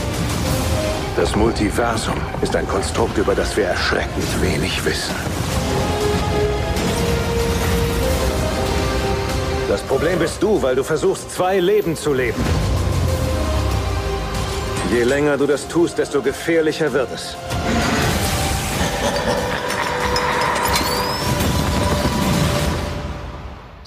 Das 1.17 1.35
Multiversum 1.37 2.17
ist 2.43 2.55
ein 2.57 2.67
Konstrukt, 2.69 3.17
über 3.19 3.35
das 3.35 3.57
wir 3.57 3.65
erschreckend 3.65 4.43
wenig 4.43 4.85
wissen. 4.85 5.15
Das 9.69 9.83
Problem 9.83 10.19
bist 10.19 10.43
du, 10.43 10.61
weil 10.63 10.77
du 10.77 10.85
versuchst, 10.85 11.31
zwei 11.31 11.59
Leben 11.59 11.97
zu 11.97 12.13
leben. 12.13 12.43
Je 14.93 15.05
länger 15.05 15.37
du 15.37 15.47
das 15.47 15.67
tust, 15.67 15.99
desto 15.99 16.21
gefährlicher 16.21 16.93
wird 16.93 17.09
es. 17.13 17.37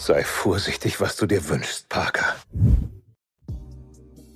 Sei 0.07 0.23
vorsichtig, 0.23 1.01
was 1.01 1.17
du 1.17 1.25
dir 1.25 1.49
wünschst, 1.49 1.89
Parker. 1.89 2.33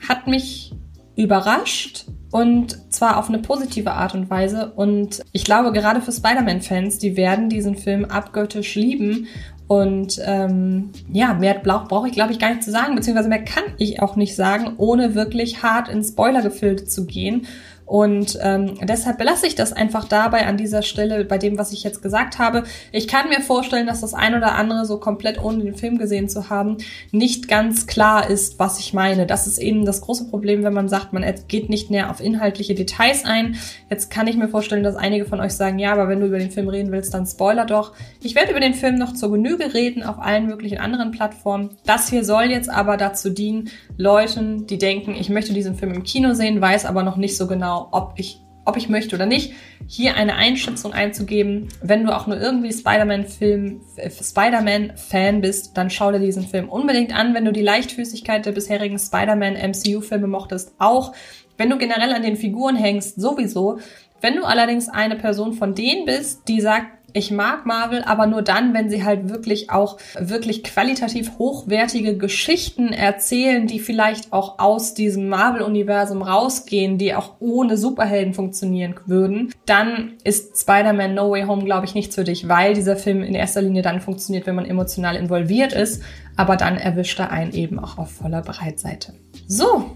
Hat 0.05 0.27
mich 0.27 0.73
überrascht 1.15 2.07
und 2.29 2.91
zwar 2.91 3.15
auf 3.15 3.29
eine 3.29 3.39
positive 3.39 3.93
Art 3.93 4.13
und 4.13 4.29
Weise. 4.29 4.73
Und 4.75 5.21
ich 5.31 5.45
glaube, 5.45 5.71
gerade 5.71 6.01
für 6.01 6.11
Spider-Man-Fans, 6.11 6.97
die 6.97 7.15
werden 7.15 7.47
diesen 7.47 7.77
Film 7.77 8.03
abgöttisch 8.03 8.75
lieben 8.75 9.29
und 9.67 10.19
ähm, 10.25 10.89
ja, 11.09 11.35
mehr 11.35 11.53
brauche 11.53 11.87
brauch 11.87 12.05
ich, 12.05 12.11
glaube 12.11 12.33
ich, 12.33 12.39
gar 12.39 12.49
nicht 12.49 12.63
zu 12.63 12.71
sagen, 12.71 12.93
beziehungsweise 12.93 13.29
mehr 13.29 13.45
kann 13.45 13.63
ich 13.77 14.01
auch 14.01 14.17
nicht 14.17 14.35
sagen, 14.35 14.73
ohne 14.75 15.15
wirklich 15.15 15.63
hart 15.63 15.87
ins 15.87 16.09
Spoilergefilde 16.09 16.83
zu 16.83 17.05
gehen. 17.05 17.47
Und 17.91 18.39
ähm, 18.41 18.75
deshalb 18.81 19.17
belasse 19.17 19.45
ich 19.45 19.55
das 19.55 19.73
einfach 19.73 20.05
dabei 20.05 20.45
an 20.45 20.55
dieser 20.55 20.81
Stelle 20.81 21.25
bei 21.25 21.37
dem, 21.37 21.57
was 21.57 21.73
ich 21.73 21.83
jetzt 21.83 22.01
gesagt 22.01 22.39
habe. 22.39 22.63
Ich 22.93 23.05
kann 23.05 23.27
mir 23.27 23.41
vorstellen, 23.41 23.85
dass 23.85 23.99
das 23.99 24.13
ein 24.13 24.33
oder 24.33 24.55
andere 24.55 24.85
so 24.85 24.97
komplett 24.97 25.43
ohne 25.43 25.61
den 25.61 25.75
Film 25.75 25.97
gesehen 25.97 26.29
zu 26.29 26.49
haben, 26.49 26.77
nicht 27.11 27.49
ganz 27.49 27.87
klar 27.87 28.29
ist, 28.29 28.59
was 28.59 28.79
ich 28.79 28.93
meine. 28.93 29.25
Das 29.25 29.45
ist 29.45 29.57
eben 29.57 29.83
das 29.83 29.99
große 29.99 30.29
Problem, 30.29 30.63
wenn 30.63 30.71
man 30.73 30.87
sagt, 30.87 31.11
man 31.11 31.25
geht 31.49 31.69
nicht 31.69 31.91
näher 31.91 32.09
auf 32.09 32.21
inhaltliche 32.21 32.75
Details 32.75 33.25
ein. 33.25 33.57
Jetzt 33.89 34.09
kann 34.09 34.25
ich 34.25 34.37
mir 34.37 34.47
vorstellen, 34.47 34.83
dass 34.83 34.95
einige 34.95 35.25
von 35.25 35.41
euch 35.41 35.51
sagen, 35.51 35.77
ja, 35.77 35.91
aber 35.91 36.07
wenn 36.07 36.21
du 36.21 36.27
über 36.27 36.39
den 36.39 36.51
Film 36.51 36.69
reden 36.69 36.93
willst, 36.93 37.13
dann 37.13 37.25
spoiler 37.25 37.65
doch. 37.65 37.91
Ich 38.23 38.35
werde 38.35 38.51
über 38.51 38.61
den 38.61 38.73
Film 38.73 38.95
noch 38.95 39.11
zur 39.15 39.33
Genüge 39.33 39.73
reden 39.73 40.03
auf 40.03 40.17
allen 40.17 40.45
möglichen 40.45 40.77
anderen 40.77 41.11
Plattformen. 41.11 41.71
Das 41.85 42.09
hier 42.09 42.23
soll 42.23 42.45
jetzt 42.45 42.69
aber 42.69 42.95
dazu 42.95 43.31
dienen, 43.31 43.69
Leuten, 43.97 44.65
die 44.65 44.77
denken, 44.77 45.13
ich 45.13 45.27
möchte 45.27 45.51
diesen 45.51 45.75
Film 45.75 45.93
im 45.93 46.03
Kino 46.03 46.33
sehen, 46.33 46.61
weiß 46.61 46.85
aber 46.85 47.03
noch 47.03 47.17
nicht 47.17 47.35
so 47.35 47.47
genau, 47.47 47.80
ob 47.91 48.13
ich, 48.17 48.41
ob 48.65 48.77
ich 48.77 48.89
möchte 48.89 49.15
oder 49.15 49.25
nicht, 49.25 49.53
hier 49.87 50.15
eine 50.15 50.35
Einschätzung 50.35 50.93
einzugeben. 50.93 51.69
Wenn 51.81 52.05
du 52.05 52.15
auch 52.15 52.27
nur 52.27 52.39
irgendwie 52.39 52.71
Spider-Man-Film, 52.71 53.81
äh, 53.97 54.09
Spider-Man-Fan 54.09 55.41
bist, 55.41 55.77
dann 55.77 55.89
schau 55.89 56.11
dir 56.11 56.19
diesen 56.19 56.47
Film 56.47 56.69
unbedingt 56.69 57.13
an. 57.17 57.33
Wenn 57.33 57.45
du 57.45 57.51
die 57.51 57.61
Leichtfüßigkeit 57.61 58.45
der 58.45 58.51
bisherigen 58.51 58.99
Spider-Man-MCU-Filme 58.99 60.27
mochtest, 60.27 60.75
auch. 60.79 61.13
Wenn 61.57 61.69
du 61.69 61.77
generell 61.77 62.13
an 62.13 62.23
den 62.23 62.37
Figuren 62.37 62.75
hängst, 62.75 63.19
sowieso. 63.19 63.79
Wenn 64.21 64.35
du 64.35 64.43
allerdings 64.43 64.87
eine 64.87 65.15
Person 65.15 65.53
von 65.53 65.73
denen 65.73 66.05
bist, 66.05 66.47
die 66.47 66.61
sagt, 66.61 67.00
ich 67.13 67.31
mag 67.31 67.65
Marvel, 67.65 68.03
aber 68.03 68.27
nur 68.27 68.41
dann, 68.41 68.73
wenn 68.73 68.89
sie 68.89 69.03
halt 69.03 69.29
wirklich 69.29 69.69
auch 69.69 69.97
wirklich 70.19 70.63
qualitativ 70.63 71.37
hochwertige 71.37 72.17
Geschichten 72.17 72.93
erzählen, 72.93 73.67
die 73.67 73.79
vielleicht 73.79 74.33
auch 74.33 74.59
aus 74.59 74.93
diesem 74.93 75.27
Marvel-Universum 75.29 76.21
rausgehen, 76.21 76.97
die 76.97 77.13
auch 77.15 77.35
ohne 77.39 77.77
Superhelden 77.77 78.33
funktionieren 78.33 78.95
würden, 79.05 79.53
dann 79.65 80.13
ist 80.23 80.61
Spider-Man 80.61 81.13
No 81.13 81.31
Way 81.31 81.43
Home, 81.43 81.65
glaube 81.65 81.85
ich, 81.85 81.95
nichts 81.95 82.15
für 82.15 82.23
dich, 82.23 82.47
weil 82.47 82.73
dieser 82.73 82.95
Film 82.95 83.23
in 83.23 83.35
erster 83.35 83.61
Linie 83.61 83.81
dann 83.81 84.01
funktioniert, 84.01 84.47
wenn 84.47 84.55
man 84.55 84.65
emotional 84.65 85.15
involviert 85.15 85.73
ist, 85.73 86.01
aber 86.37 86.55
dann 86.55 86.77
erwischt 86.77 87.19
er 87.19 87.31
einen 87.31 87.53
eben 87.53 87.79
auch 87.79 87.97
auf 87.97 88.11
voller 88.11 88.41
Breitseite. 88.41 89.13
So, 89.47 89.91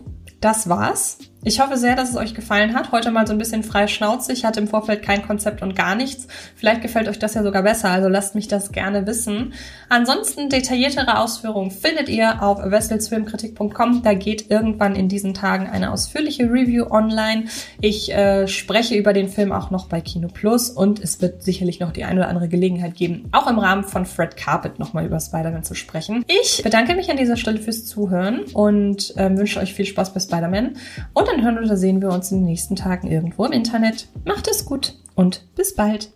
das 0.45 0.69
war's. 0.69 1.17
Ich 1.47 1.60
hoffe 1.60 1.77
sehr, 1.77 1.95
dass 1.95 2.10
es 2.10 2.15
euch 2.15 2.34
gefallen 2.34 2.73
hat. 2.73 2.91
Heute 2.91 3.12
mal 3.12 3.27
so 3.27 3.34
ein 3.34 3.38
bisschen 3.38 3.62
frei 3.62 3.86
Schnauze. 3.86 4.34
Ich 4.34 4.45
hatte 4.45 4.60
im 4.60 4.67
Vorfeld 4.67 5.03
kein 5.03 5.21
Konzept 5.21 5.62
und 5.62 5.75
gar 5.75 5.93
nichts. 5.93 6.25
Vielleicht 6.55 6.81
gefällt 6.81 7.08
euch 7.08 7.19
das 7.19 7.36
ja 7.36 7.43
sogar 7.43 7.62
besser, 7.62 7.91
also 7.91 8.10
lasst 8.10 8.34
mich 8.34 8.47
das 8.47 8.71
gerne 8.71 9.05
wissen. 9.05 9.53
Ansonsten 9.88 10.49
detailliertere 10.49 11.19
Ausführungen 11.19 11.69
findet 11.69 12.10
ihr 12.10 12.41
auf 12.41 12.58
wesselsfilmkritik.com. 12.63 14.01
Da 14.01 14.15
geht 14.15 14.49
irgendwann 14.49 14.95
in 14.95 15.08
diesen 15.08 15.36
Tagen 15.36 15.67
eine 15.67 15.91
ausführliche 15.91 16.45
Review 16.45 16.88
online. 16.89 17.45
Ich 17.79 18.12
äh, 18.12 18.47
spreche 18.47 18.95
über 18.95 19.13
den 19.13 19.29
Film 19.29 19.51
auch 19.51 19.69
noch 19.69 19.88
bei 19.88 20.01
Kino 20.01 20.29
Plus 20.34 20.71
und 20.71 20.99
es 20.99 21.21
wird 21.21 21.43
sicherlich 21.43 21.79
noch 21.79 21.91
die 21.91 22.05
eine 22.05 22.21
oder 22.21 22.29
andere 22.29 22.47
Gelegenheit 22.47 22.95
geben, 22.95 23.29
auch 23.34 23.45
im 23.45 23.60
Rahmen 23.60 23.84
von 23.84 24.08
Fred 24.08 24.36
Carpet 24.36 24.79
nochmal 24.79 25.05
über 25.05 25.19
Spider-Man 25.19 25.63
zu 25.63 25.75
sprechen. 25.75 26.25
Ich 26.27 26.63
bedanke 26.63 26.95
mich 26.95 27.12
an 27.12 27.17
dieser 27.17 27.38
Stelle 27.38 27.60
fürs 27.60 27.86
Zuhören 27.86 28.45
und 28.53 29.15
äh, 29.15 29.38
wünsche 29.38 29.60
euch 29.60 29.75
viel 29.75 29.86
Spaß 29.86 30.12
bei 30.12 30.19
Spider-Man 30.36 30.78
und 31.13 31.28
dann 31.28 31.43
hören 31.43 31.58
oder 31.58 31.78
sehen 31.78 32.02
wir 32.02 32.10
uns 32.10 32.32
in 32.32 32.39
den 32.39 32.45
nächsten 32.45 32.76
Tagen 32.76 33.10
irgendwo 33.10 33.45
im 33.45 33.52
Internet. 33.52 34.08
Macht 34.26 34.48
es 34.48 34.65
gut 34.65 34.93
und 35.15 35.56
bis 35.56 35.76
bald. 35.76 36.12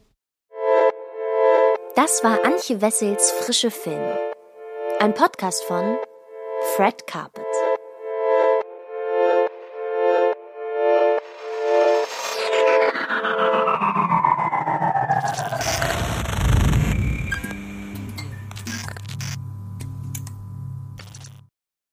Das 1.96 2.24
war 2.24 2.46
Antje 2.46 2.82
Wessels 2.82 3.32
Frische 3.32 3.72
Filme. 3.72 4.18
Ein 5.00 5.14
Podcast 5.14 5.64
von 5.64 5.98
Fred 6.76 7.08
Carpet. 7.08 7.49